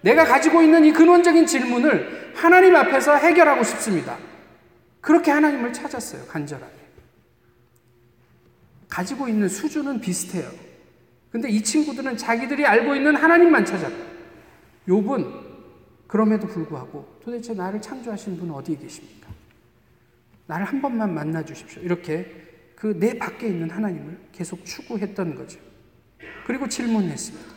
내가 0.00 0.24
가지고 0.24 0.62
있는 0.62 0.84
이 0.84 0.92
근원적인 0.92 1.46
질문을 1.46 2.32
하나님 2.34 2.76
앞에서 2.76 3.16
해결하고 3.16 3.64
싶습니다. 3.64 4.16
그렇게 5.00 5.30
하나님을 5.30 5.72
찾았어요, 5.72 6.24
간절하게. 6.26 6.72
가지고 8.88 9.28
있는 9.28 9.48
수준은 9.48 10.00
비슷해요. 10.00 10.50
근데 11.30 11.48
이 11.48 11.62
친구들은 11.62 12.16
자기들이 12.16 12.64
알고 12.64 12.94
있는 12.94 13.16
하나님만 13.16 13.64
찾았고, 13.64 14.14
욥은 14.88 15.44
그럼에도 16.06 16.46
불구하고 16.46 17.18
도대체 17.24 17.54
나를 17.54 17.82
창조하신 17.82 18.38
분 18.38 18.50
어디에 18.52 18.76
계십니까? 18.76 19.28
나를 20.46 20.64
한 20.66 20.80
번만 20.80 21.12
만나 21.12 21.44
주십시오. 21.44 21.82
이렇게 21.82 22.44
그 22.76 22.98
내 22.98 23.18
밖에 23.18 23.46
있는 23.46 23.70
하나님을 23.70 24.18
계속 24.30 24.62
추구했던 24.64 25.34
거죠. 25.34 25.58
그리고 26.46 26.68
질문했습니다. 26.68 27.53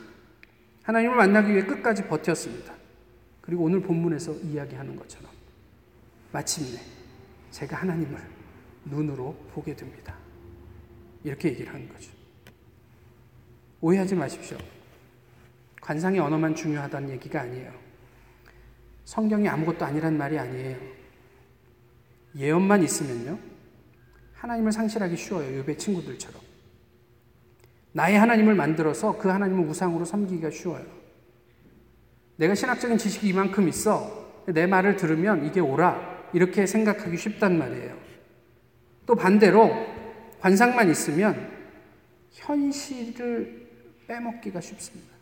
하나님을 0.87 1.17
만나기 1.17 1.51
위해 1.51 1.63
끝까지 1.63 2.07
버텼습니다. 2.07 2.73
그리고 3.41 3.65
오늘 3.65 3.81
본문에서 3.81 4.33
이야기하는 4.35 4.95
것처럼 4.95 5.29
마침내 6.31 6.79
제가 7.51 7.75
하나님을 7.75 8.17
눈으로 8.85 9.35
보게 9.51 9.75
됩니다. 9.75 10.15
이렇게 11.25 11.49
얘기를 11.49 11.73
하는 11.73 11.89
거죠. 11.89 12.09
오해하지 13.81 14.15
마십시오. 14.15 14.57
관상의 15.81 16.21
언어만 16.21 16.55
중요하다는 16.55 17.09
얘기가 17.09 17.41
아니에요. 17.41 17.73
성경이 19.03 19.47
아무것도 19.49 19.83
아니란 19.83 20.17
말이 20.17 20.39
아니에요. 20.39 20.77
예언만 22.37 22.81
있으면요. 22.83 23.37
하나님을 24.35 24.71
상실하기 24.71 25.17
쉬워요. 25.17 25.57
요배 25.57 25.75
친구들처럼. 25.75 26.46
나의 27.97 28.19
하나님을 28.19 28.53
만들어서 28.53 29.17
그 29.17 29.27
하나님을 29.27 29.67
우상으로 29.69 30.05
섬기기가 30.05 30.51
쉬워요. 30.51 30.85
내가 32.35 32.53
신학적인 32.53 32.99
지식이 32.99 33.27
이만큼 33.27 33.67
있어. 33.67 34.43
내 34.45 34.67
말을 34.67 34.97
들으면 34.97 35.43
이게 35.47 35.59
옳아. 35.59 36.29
이렇게 36.31 36.67
생각하기 36.67 37.17
쉽단 37.17 37.57
말이에요. 37.57 37.97
또 39.07 39.15
반대로 39.15 39.71
관상만 40.39 40.91
있으면 40.91 41.51
현실을 42.33 43.67
빼먹기가 44.05 44.61
쉽습니다. 44.61 45.15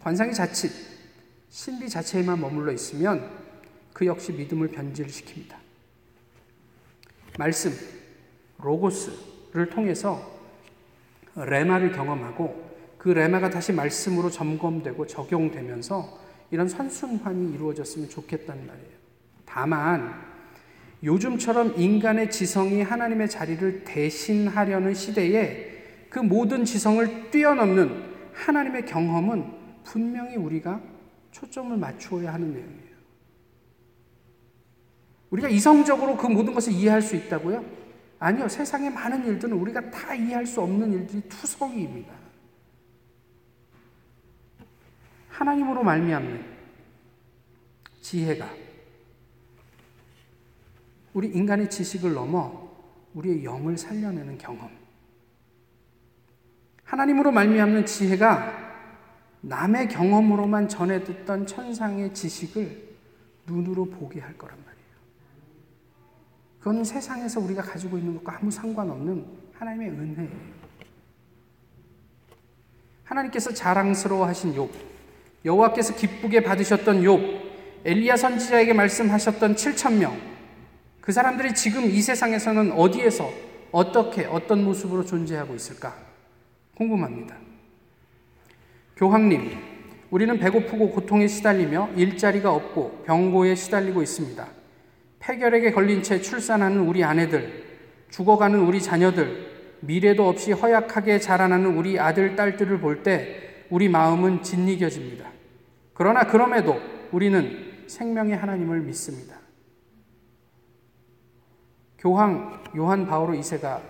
관상이 0.00 0.32
자칫 0.32 0.72
신비 1.50 1.90
자체에만 1.90 2.40
머물러 2.40 2.72
있으면 2.72 3.30
그 3.92 4.06
역시 4.06 4.32
믿음을 4.32 4.68
변질시킵니다. 4.68 5.54
말씀, 7.38 7.72
로고스를 8.56 9.68
통해서 9.68 10.35
레마를 11.36 11.92
경험하고 11.92 12.64
그 12.98 13.10
레마가 13.10 13.50
다시 13.50 13.72
말씀으로 13.72 14.30
점검되고 14.30 15.06
적용되면서 15.06 16.18
이런 16.50 16.68
선순환이 16.68 17.54
이루어졌으면 17.54 18.08
좋겠다는 18.08 18.66
말이에요. 18.66 18.96
다만 19.44 20.12
요즘처럼 21.02 21.74
인간의 21.76 22.30
지성이 22.30 22.82
하나님의 22.82 23.28
자리를 23.28 23.84
대신하려는 23.84 24.94
시대에 24.94 25.76
그 26.08 26.18
모든 26.18 26.64
지성을 26.64 27.30
뛰어넘는 27.30 28.04
하나님의 28.32 28.86
경험은 28.86 29.44
분명히 29.84 30.36
우리가 30.36 30.80
초점을 31.30 31.76
맞추어야 31.76 32.32
하는 32.32 32.52
내용이에요. 32.52 32.96
우리가 35.30 35.48
이성적으로 35.48 36.16
그 36.16 36.26
모든 36.26 36.54
것을 36.54 36.72
이해할 36.72 37.02
수 37.02 37.14
있다고요? 37.14 37.64
아니요. 38.18 38.48
세상의 38.48 38.90
많은 38.90 39.26
일들은 39.26 39.56
우리가 39.56 39.90
다 39.90 40.14
이해할 40.14 40.46
수 40.46 40.60
없는 40.60 40.92
일들이 40.92 41.20
투성이입니다. 41.28 42.12
하나님으로 45.28 45.82
말미암는 45.82 46.56
지혜가 48.00 48.48
우리 51.12 51.28
인간의 51.28 51.68
지식을 51.70 52.14
넘어 52.14 52.70
우리의 53.14 53.44
영을 53.44 53.76
살려내는 53.76 54.38
경험. 54.38 54.70
하나님으로 56.84 57.32
말미암는 57.32 57.86
지혜가 57.86 58.66
남의 59.40 59.88
경험으로만 59.88 60.68
전해 60.68 61.02
듣던 61.04 61.46
천상의 61.46 62.14
지식을 62.14 62.96
눈으로 63.46 63.86
보게 63.86 64.20
할 64.20 64.36
거란 64.36 64.58
말이에요. 64.58 64.75
그건 66.58 66.84
세상에서 66.84 67.40
우리가 67.40 67.62
가지고 67.62 67.98
있는 67.98 68.14
것과 68.16 68.38
아무 68.40 68.50
상관없는 68.50 69.24
하나님의 69.54 69.88
은혜예요. 69.88 70.56
하나님께서 73.04 73.54
자랑스러워 73.54 74.26
하신 74.26 74.54
욥, 74.54 74.68
여호와께서 75.44 75.94
기쁘게 75.94 76.42
받으셨던 76.42 77.02
욥, 77.02 77.46
엘리야 77.84 78.16
선지자에게 78.16 78.72
말씀하셨던 78.72 79.54
7천 79.54 79.94
명, 79.94 80.20
그 81.00 81.12
사람들이 81.12 81.54
지금 81.54 81.84
이 81.84 82.02
세상에서는 82.02 82.72
어디에서 82.72 83.30
어떻게 83.70 84.24
어떤 84.24 84.64
모습으로 84.64 85.04
존재하고 85.04 85.54
있을까 85.54 85.94
궁금합니다. 86.74 87.36
교황님, 88.96 89.56
우리는 90.10 90.38
배고프고 90.38 90.90
고통에 90.90 91.28
시달리며 91.28 91.90
일자리가 91.96 92.52
없고 92.52 93.04
병고에 93.06 93.54
시달리고 93.54 94.02
있습니다. 94.02 94.55
폐결핵에 95.26 95.72
걸린 95.72 96.04
채 96.04 96.20
출산하는 96.20 96.80
우리 96.80 97.02
아내들, 97.02 97.64
죽어가는 98.10 98.60
우리 98.60 98.80
자녀들, 98.80 99.76
미래도 99.80 100.28
없이 100.28 100.52
허약하게 100.52 101.18
자라나는 101.18 101.76
우리 101.76 101.98
아들, 101.98 102.36
딸들을 102.36 102.78
볼 102.78 103.02
때 103.02 103.64
우리 103.68 103.88
마음은 103.88 104.42
짓이겨집니다. 104.44 105.28
그러나 105.92 106.24
그럼에도 106.24 106.80
우리는 107.10 107.84
생명의 107.88 108.36
하나님을 108.36 108.80
믿습니다. 108.82 109.36
교황 111.98 112.62
요한 112.76 113.06
바오로 113.06 113.34
2세가 113.34 113.80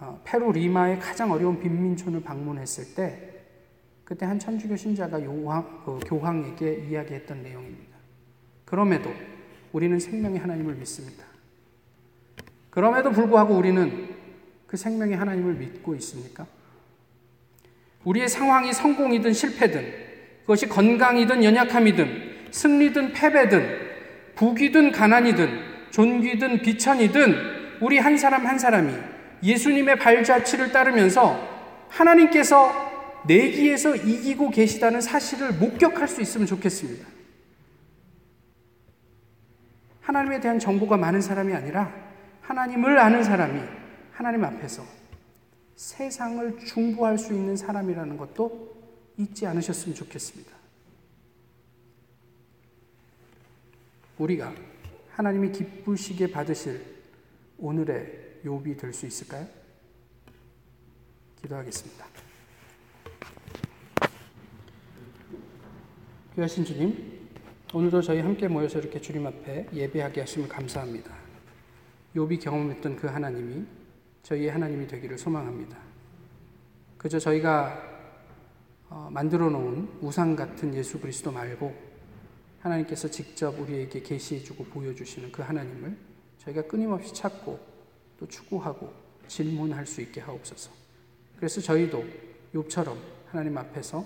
어, 0.00 0.20
페루 0.24 0.52
리마의 0.52 1.00
가장 1.00 1.32
어려운 1.32 1.58
빈민촌을 1.60 2.22
방문했을 2.22 2.94
때 2.94 3.42
그때 4.04 4.24
한 4.24 4.38
천주교 4.38 4.76
신자가 4.76 5.22
요황, 5.24 5.82
그 5.84 5.98
교황에게 6.06 6.86
이야기했던 6.88 7.42
내용입니다. 7.42 7.96
그럼에도 8.64 9.10
우리는 9.72 9.98
생명의 9.98 10.38
하나님을 10.38 10.74
믿습니다. 10.74 11.24
그럼에도 12.70 13.10
불구하고 13.10 13.54
우리는 13.54 14.08
그 14.66 14.76
생명의 14.76 15.16
하나님을 15.16 15.54
믿고 15.54 15.94
있습니까? 15.96 16.46
우리의 18.04 18.28
상황이 18.28 18.72
성공이든 18.72 19.32
실패든 19.32 19.92
그것이 20.42 20.66
건강이든 20.68 21.44
연약함이든 21.44 22.48
승리든 22.50 23.12
패배든 23.12 23.90
부귀든 24.36 24.92
가난이든 24.92 25.70
존귀든 25.90 26.62
비천이든 26.62 27.78
우리 27.80 27.98
한 27.98 28.16
사람 28.16 28.46
한 28.46 28.58
사람이 28.58 28.92
예수님의 29.42 29.98
발자취를 29.98 30.72
따르면서 30.72 31.48
하나님께서 31.88 33.22
내기에서 33.26 33.96
이기고 33.96 34.50
계시다는 34.50 35.00
사실을 35.00 35.52
목격할 35.52 36.08
수 36.08 36.20
있으면 36.20 36.46
좋겠습니다. 36.46 37.06
하나님에 40.00 40.40
대한 40.40 40.58
정보가 40.58 40.96
많은 40.96 41.20
사람이 41.20 41.52
아니라 41.54 41.92
하나님을 42.42 42.98
아는 42.98 43.22
사람이 43.22 43.60
하나님 44.12 44.44
앞에서 44.44 44.84
세상을 45.76 46.58
중보할 46.66 47.16
수 47.16 47.32
있는 47.32 47.56
사람이라는 47.56 48.16
것도 48.16 48.76
잊지 49.16 49.46
않으셨으면 49.46 49.94
좋겠습니다. 49.94 50.52
우리가 54.18 54.54
하나님이 55.12 55.52
기쁘시게 55.52 56.30
받으실 56.30 56.84
오늘의 57.58 58.40
욥이 58.44 58.78
될수 58.78 59.06
있을까요? 59.06 59.46
기도하겠습니다. 61.42 62.06
귀하신 66.34 66.64
주님, 66.64 67.19
오늘도 67.72 68.02
저희 68.02 68.18
함께 68.18 68.48
모여서 68.48 68.80
이렇게 68.80 69.00
주님 69.00 69.28
앞에 69.28 69.68
예배하게 69.72 70.22
하심을 70.22 70.48
감사합니다. 70.48 71.14
욥이 72.16 72.42
경험했던 72.42 72.96
그 72.96 73.06
하나님이 73.06 73.64
저희의 74.24 74.50
하나님이 74.50 74.88
되기를 74.88 75.16
소망합니다. 75.16 75.78
그저 76.98 77.20
저희가 77.20 77.80
어, 78.88 79.08
만들어 79.12 79.48
놓은 79.50 79.88
우상 80.00 80.34
같은 80.34 80.74
예수 80.74 80.98
그리스도 80.98 81.30
말고 81.30 81.72
하나님께서 82.58 83.08
직접 83.08 83.56
우리에게 83.60 84.02
계시해 84.02 84.42
주고 84.42 84.64
보여 84.64 84.92
주시는 84.92 85.30
그 85.30 85.42
하나님을 85.42 85.96
저희가 86.38 86.62
끊임없이 86.62 87.14
찾고 87.14 87.60
또 88.18 88.26
추구하고 88.26 88.92
질문할 89.28 89.86
수 89.86 90.00
있게 90.00 90.20
하옵소서. 90.20 90.72
그래서 91.36 91.60
저희도 91.60 92.04
욥처럼 92.52 92.96
하나님 93.28 93.56
앞에서 93.56 94.04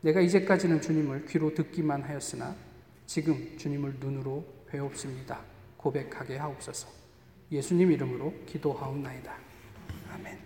내가 0.00 0.20
이제까지는 0.20 0.80
주님을 0.80 1.26
귀로 1.26 1.54
듣기만 1.54 2.02
하였으나 2.02 2.65
지금 3.06 3.56
주님을 3.56 3.96
눈으로 4.00 4.44
배웁습니다. 4.66 5.40
고백하게 5.76 6.36
하옵소서. 6.36 6.88
예수님 7.50 7.92
이름으로 7.92 8.34
기도하옵나이다. 8.46 9.36
아멘. 10.12 10.45